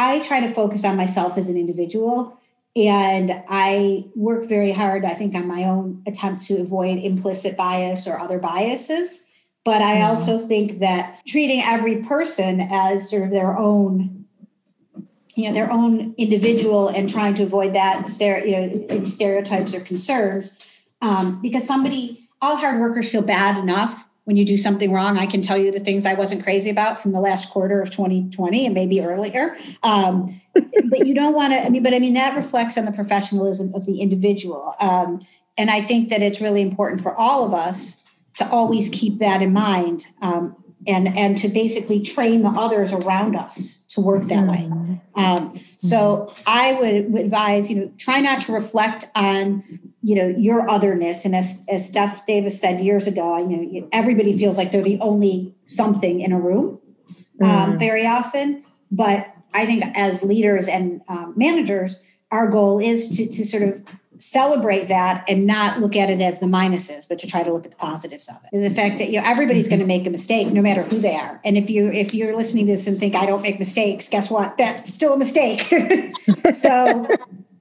I 0.00 0.20
try 0.20 0.40
to 0.40 0.48
focus 0.48 0.82
on 0.82 0.96
myself 0.96 1.36
as 1.36 1.50
an 1.50 1.58
individual. 1.58 2.40
And 2.74 3.42
I 3.48 4.06
work 4.14 4.46
very 4.46 4.72
hard, 4.72 5.04
I 5.04 5.10
think, 5.10 5.34
on 5.34 5.46
my 5.46 5.64
own 5.64 6.02
attempt 6.06 6.42
to 6.46 6.60
avoid 6.60 6.98
implicit 6.98 7.56
bias 7.56 8.06
or 8.06 8.18
other 8.18 8.38
biases. 8.38 9.26
But 9.62 9.82
I 9.82 9.96
mm. 9.96 10.04
also 10.04 10.38
think 10.38 10.78
that 10.78 11.20
treating 11.26 11.60
every 11.60 11.96
person 12.02 12.60
as 12.70 13.10
sort 13.10 13.24
of 13.24 13.30
their 13.30 13.58
own 13.58 14.16
you 15.36 15.46
know 15.46 15.54
their 15.54 15.70
own 15.70 16.12
individual 16.18 16.88
and 16.88 17.08
trying 17.08 17.34
to 17.34 17.44
avoid 17.44 17.72
that 17.74 18.08
you 18.20 18.50
know 18.50 19.04
stereotypes 19.04 19.74
or 19.74 19.80
concerns 19.80 20.58
um, 21.00 21.40
because 21.40 21.64
somebody 21.64 22.28
all 22.42 22.56
hard 22.56 22.80
workers 22.80 23.10
feel 23.10 23.22
bad 23.22 23.56
enough 23.56 24.06
when 24.30 24.36
you 24.36 24.44
do 24.44 24.56
something 24.56 24.92
wrong 24.92 25.18
i 25.18 25.26
can 25.26 25.42
tell 25.42 25.58
you 25.58 25.72
the 25.72 25.80
things 25.80 26.06
i 26.06 26.14
wasn't 26.14 26.40
crazy 26.40 26.70
about 26.70 27.00
from 27.02 27.10
the 27.10 27.18
last 27.18 27.50
quarter 27.50 27.82
of 27.82 27.90
2020 27.90 28.64
and 28.64 28.72
maybe 28.72 29.00
earlier 29.00 29.56
um, 29.82 30.40
but 30.54 31.04
you 31.04 31.16
don't 31.16 31.34
want 31.34 31.52
to 31.52 31.58
i 31.66 31.68
mean 31.68 31.82
but 31.82 31.92
i 31.92 31.98
mean 31.98 32.14
that 32.14 32.36
reflects 32.36 32.78
on 32.78 32.84
the 32.84 32.92
professionalism 32.92 33.74
of 33.74 33.86
the 33.86 34.00
individual 34.00 34.76
um, 34.78 35.20
and 35.58 35.68
i 35.68 35.80
think 35.80 36.10
that 36.10 36.22
it's 36.22 36.40
really 36.40 36.62
important 36.62 37.02
for 37.02 37.12
all 37.16 37.44
of 37.44 37.52
us 37.52 38.04
to 38.36 38.48
always 38.50 38.88
keep 38.90 39.18
that 39.18 39.42
in 39.42 39.52
mind 39.52 40.06
um, 40.22 40.54
and 40.86 41.08
and 41.18 41.36
to 41.36 41.48
basically 41.48 42.00
train 42.00 42.42
the 42.42 42.50
others 42.50 42.92
around 42.92 43.34
us 43.34 43.80
to 43.90 44.00
work 44.00 44.22
that 44.24 44.46
way. 44.46 44.68
Mm-hmm. 44.70 45.20
Um, 45.20 45.54
so 45.78 46.32
I 46.46 46.72
would, 46.74 47.12
would, 47.12 47.22
advise, 47.22 47.70
you 47.70 47.76
know, 47.76 47.92
try 47.98 48.20
not 48.20 48.40
to 48.42 48.52
reflect 48.52 49.06
on, 49.16 49.89
you 50.02 50.14
know, 50.14 50.28
your 50.28 50.68
otherness. 50.70 51.24
And 51.24 51.34
as, 51.34 51.64
as 51.68 51.86
Steph 51.86 52.24
Davis 52.26 52.60
said 52.60 52.80
years 52.80 53.06
ago, 53.06 53.36
you 53.38 53.80
know, 53.80 53.88
everybody 53.92 54.36
feels 54.38 54.56
like 54.56 54.72
they're 54.72 54.82
the 54.82 54.98
only 55.00 55.54
something 55.66 56.20
in 56.20 56.32
a 56.32 56.40
room 56.40 56.80
um, 57.42 57.74
mm. 57.74 57.78
very 57.78 58.06
often. 58.06 58.64
But 58.90 59.34
I 59.52 59.66
think 59.66 59.84
as 59.94 60.22
leaders 60.22 60.68
and 60.68 61.02
um, 61.08 61.34
managers, 61.36 62.02
our 62.30 62.48
goal 62.48 62.78
is 62.78 63.16
to, 63.16 63.28
to 63.28 63.44
sort 63.44 63.62
of 63.62 63.82
celebrate 64.20 64.88
that 64.88 65.24
and 65.28 65.46
not 65.46 65.80
look 65.80 65.96
at 65.96 66.10
it 66.10 66.20
as 66.20 66.40
the 66.40 66.46
minuses, 66.46 67.08
but 67.08 67.18
to 67.18 67.26
try 67.26 67.42
to 67.42 67.52
look 67.52 67.64
at 67.64 67.70
the 67.70 67.76
positives 67.76 68.28
of 68.28 68.36
it. 68.52 68.60
The 68.60 68.74
fact 68.74 68.98
that 68.98 69.10
you 69.10 69.20
know 69.20 69.26
everybody's 69.26 69.66
going 69.66 69.80
to 69.80 69.86
make 69.86 70.06
a 70.06 70.10
mistake, 70.10 70.48
no 70.48 70.62
matter 70.62 70.82
who 70.82 70.98
they 70.98 71.14
are. 71.14 71.40
And 71.44 71.56
if 71.56 71.70
you 71.70 71.90
if 71.90 72.14
you're 72.14 72.36
listening 72.36 72.66
to 72.66 72.72
this 72.72 72.86
and 72.86 72.98
think 72.98 73.14
I 73.14 73.26
don't 73.26 73.42
make 73.42 73.58
mistakes, 73.58 74.08
guess 74.08 74.30
what? 74.30 74.58
That's 74.58 74.92
still 74.92 75.14
a 75.14 75.18
mistake. 75.18 75.62
so 76.52 77.08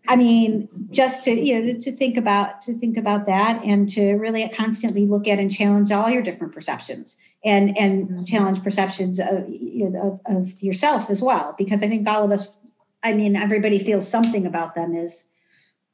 I 0.10 0.16
mean, 0.16 0.68
just 0.90 1.24
to 1.26 1.32
you 1.32 1.62
know 1.62 1.80
to 1.80 1.92
think 1.92 2.18
about 2.18 2.64
to 2.64 2.74
think 2.74 2.98
about 2.98 3.28
that 3.28 3.64
and 3.64 3.88
to 3.92 4.14
really 4.14 4.50
constantly 4.50 5.06
look 5.06 5.28
at 5.28 5.38
and 5.38 5.54
challenge 5.54 5.92
all 5.92 6.10
your 6.10 6.24
different 6.24 6.52
perceptions 6.52 7.18
and 7.46 7.78
and 7.78 8.08
mm-hmm. 8.08 8.24
challenge 8.24 8.64
perceptions 8.64 9.20
of, 9.20 9.48
you 9.48 9.88
know, 9.88 10.20
of, 10.26 10.38
of 10.38 10.64
yourself 10.64 11.12
as 11.12 11.22
well 11.22 11.54
because 11.60 11.84
I 11.84 11.88
think 11.88 12.08
all 12.08 12.24
of 12.24 12.32
us 12.32 12.58
I 13.04 13.14
mean 13.14 13.36
everybody 13.36 13.78
feels 13.78 14.10
something 14.10 14.48
about 14.48 14.74
them 14.74 14.96
is 14.96 15.26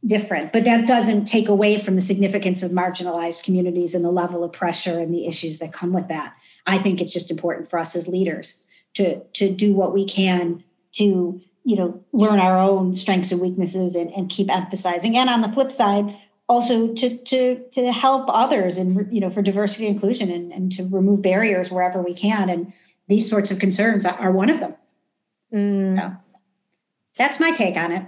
different 0.06 0.54
but 0.54 0.64
that 0.64 0.88
doesn't 0.88 1.26
take 1.26 1.50
away 1.50 1.78
from 1.78 1.96
the 1.96 2.02
significance 2.02 2.64
of 2.64 2.72
marginalized 2.72 3.44
communities 3.44 3.94
and 3.94 4.06
the 4.06 4.12
level 4.12 4.46
of 4.46 4.54
pressure 4.54 4.98
and 4.98 5.14
the 5.14 5.28
issues 5.28 5.58
that 5.58 5.74
come 5.74 5.94
with 5.94 6.08
that 6.10 6.36
i 6.68 6.78
think 6.78 7.02
it's 7.02 7.12
just 7.12 7.32
important 7.32 7.68
for 7.68 7.80
us 7.80 7.96
as 7.96 8.08
leaders 8.08 8.64
to 8.94 9.20
to 9.34 9.52
do 9.52 9.74
what 9.74 9.96
we 9.96 10.06
can 10.06 10.64
to 10.92 11.42
you 11.66 11.76
know 11.76 12.04
learn 12.14 12.40
our 12.40 12.58
own 12.58 12.96
strengths 12.96 13.32
and 13.32 13.42
weaknesses 13.42 13.96
and, 13.96 14.12
and 14.14 14.30
keep 14.30 14.50
emphasizing 14.50 15.18
and 15.18 15.30
on 15.30 15.42
the 15.42 15.50
flip 15.50 15.72
side 15.72 16.18
also 16.48 16.94
to 16.94 17.18
to 17.18 17.64
to 17.72 17.92
help 17.92 18.26
others 18.30 18.78
and 18.78 19.12
you 19.14 19.20
know 19.20 19.30
for 19.30 19.42
diversity 19.42 19.88
and 19.88 19.96
inclusion 19.96 20.32
and, 20.32 20.54
and 20.54 20.72
to 20.72 20.84
remove 20.84 21.22
barriers 21.22 21.72
wherever 21.72 22.02
we 22.02 22.14
can 22.14 22.50
and 22.50 22.72
these 23.08 23.30
sorts 23.30 23.52
of 23.52 23.60
concerns 23.60 24.06
are 24.06 24.32
one 24.32 24.50
of 24.50 24.60
them 24.60 24.76
mm. 25.54 26.00
so 26.00 26.16
that's 27.18 27.40
my 27.40 27.52
take 27.52 27.76
on 27.76 27.92
it 27.92 28.06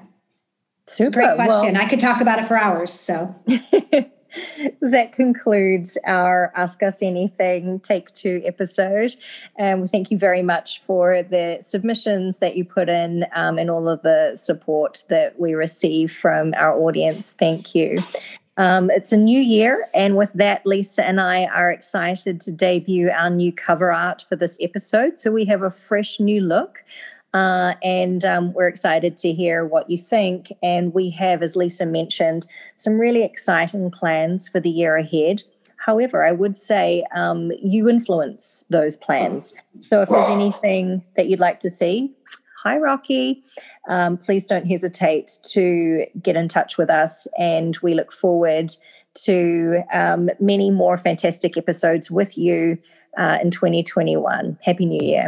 Super. 0.87 1.11
great 1.11 1.35
question. 1.35 1.73
Well, 1.73 1.81
I 1.81 1.85
could 1.89 1.99
talk 1.99 2.21
about 2.21 2.39
it 2.39 2.45
for 2.45 2.57
hours. 2.57 2.91
So 2.91 3.35
that 4.81 5.13
concludes 5.13 5.97
our 6.05 6.51
Ask 6.55 6.83
Us 6.83 7.01
Anything 7.01 7.79
Take 7.79 8.11
Two 8.13 8.41
episode. 8.45 9.15
And 9.57 9.81
we 9.81 9.87
thank 9.87 10.11
you 10.11 10.17
very 10.17 10.41
much 10.41 10.81
for 10.83 11.23
the 11.23 11.59
submissions 11.61 12.37
that 12.37 12.55
you 12.55 12.65
put 12.65 12.89
in 12.89 13.25
um, 13.35 13.57
and 13.57 13.69
all 13.69 13.87
of 13.87 14.01
the 14.01 14.35
support 14.35 15.03
that 15.09 15.39
we 15.39 15.53
receive 15.53 16.11
from 16.11 16.53
our 16.55 16.73
audience. 16.73 17.33
Thank 17.33 17.75
you. 17.75 17.99
Um, 18.57 18.89
it's 18.89 19.11
a 19.11 19.17
new 19.17 19.39
year, 19.39 19.87
and 19.93 20.17
with 20.17 20.33
that, 20.33 20.65
Lisa 20.65 21.05
and 21.05 21.21
I 21.21 21.45
are 21.45 21.69
excited 21.69 22.41
to 22.41 22.51
debut 22.51 23.11
our 23.11 23.29
new 23.29 23.53
cover 23.53 23.91
art 23.91 24.25
for 24.27 24.35
this 24.35 24.57
episode. 24.59 25.19
So 25.19 25.31
we 25.31 25.45
have 25.45 25.61
a 25.61 25.69
fresh 25.69 26.19
new 26.19 26.41
look. 26.41 26.83
Uh, 27.33 27.73
and 27.83 28.23
um, 28.25 28.53
we're 28.53 28.67
excited 28.67 29.17
to 29.17 29.33
hear 29.33 29.65
what 29.65 29.89
you 29.89 29.97
think. 29.97 30.51
And 30.63 30.93
we 30.93 31.09
have, 31.11 31.43
as 31.43 31.55
Lisa 31.55 31.85
mentioned, 31.85 32.47
some 32.77 32.99
really 32.99 33.23
exciting 33.23 33.91
plans 33.91 34.47
for 34.47 34.59
the 34.59 34.69
year 34.69 34.97
ahead. 34.97 35.43
However, 35.77 36.25
I 36.25 36.31
would 36.31 36.57
say 36.57 37.05
um, 37.15 37.51
you 37.61 37.87
influence 37.87 38.65
those 38.69 38.97
plans. 38.97 39.53
So 39.81 40.01
if 40.01 40.09
there's 40.09 40.29
anything 40.29 41.03
that 41.15 41.27
you'd 41.27 41.39
like 41.39 41.59
to 41.61 41.69
see, 41.69 42.11
hi, 42.63 42.77
Rocky, 42.77 43.43
um, 43.87 44.17
please 44.17 44.45
don't 44.45 44.65
hesitate 44.65 45.39
to 45.43 46.05
get 46.21 46.35
in 46.35 46.47
touch 46.47 46.77
with 46.77 46.89
us. 46.89 47.27
And 47.37 47.77
we 47.83 47.93
look 47.93 48.11
forward 48.11 48.75
to 49.25 49.83
um, 49.93 50.29
many 50.39 50.71
more 50.71 50.97
fantastic 50.97 51.57
episodes 51.57 52.09
with 52.09 52.37
you 52.37 52.77
uh, 53.17 53.37
in 53.41 53.51
2021. 53.51 54.57
Happy 54.63 54.85
New 54.85 55.03
Year. 55.05 55.27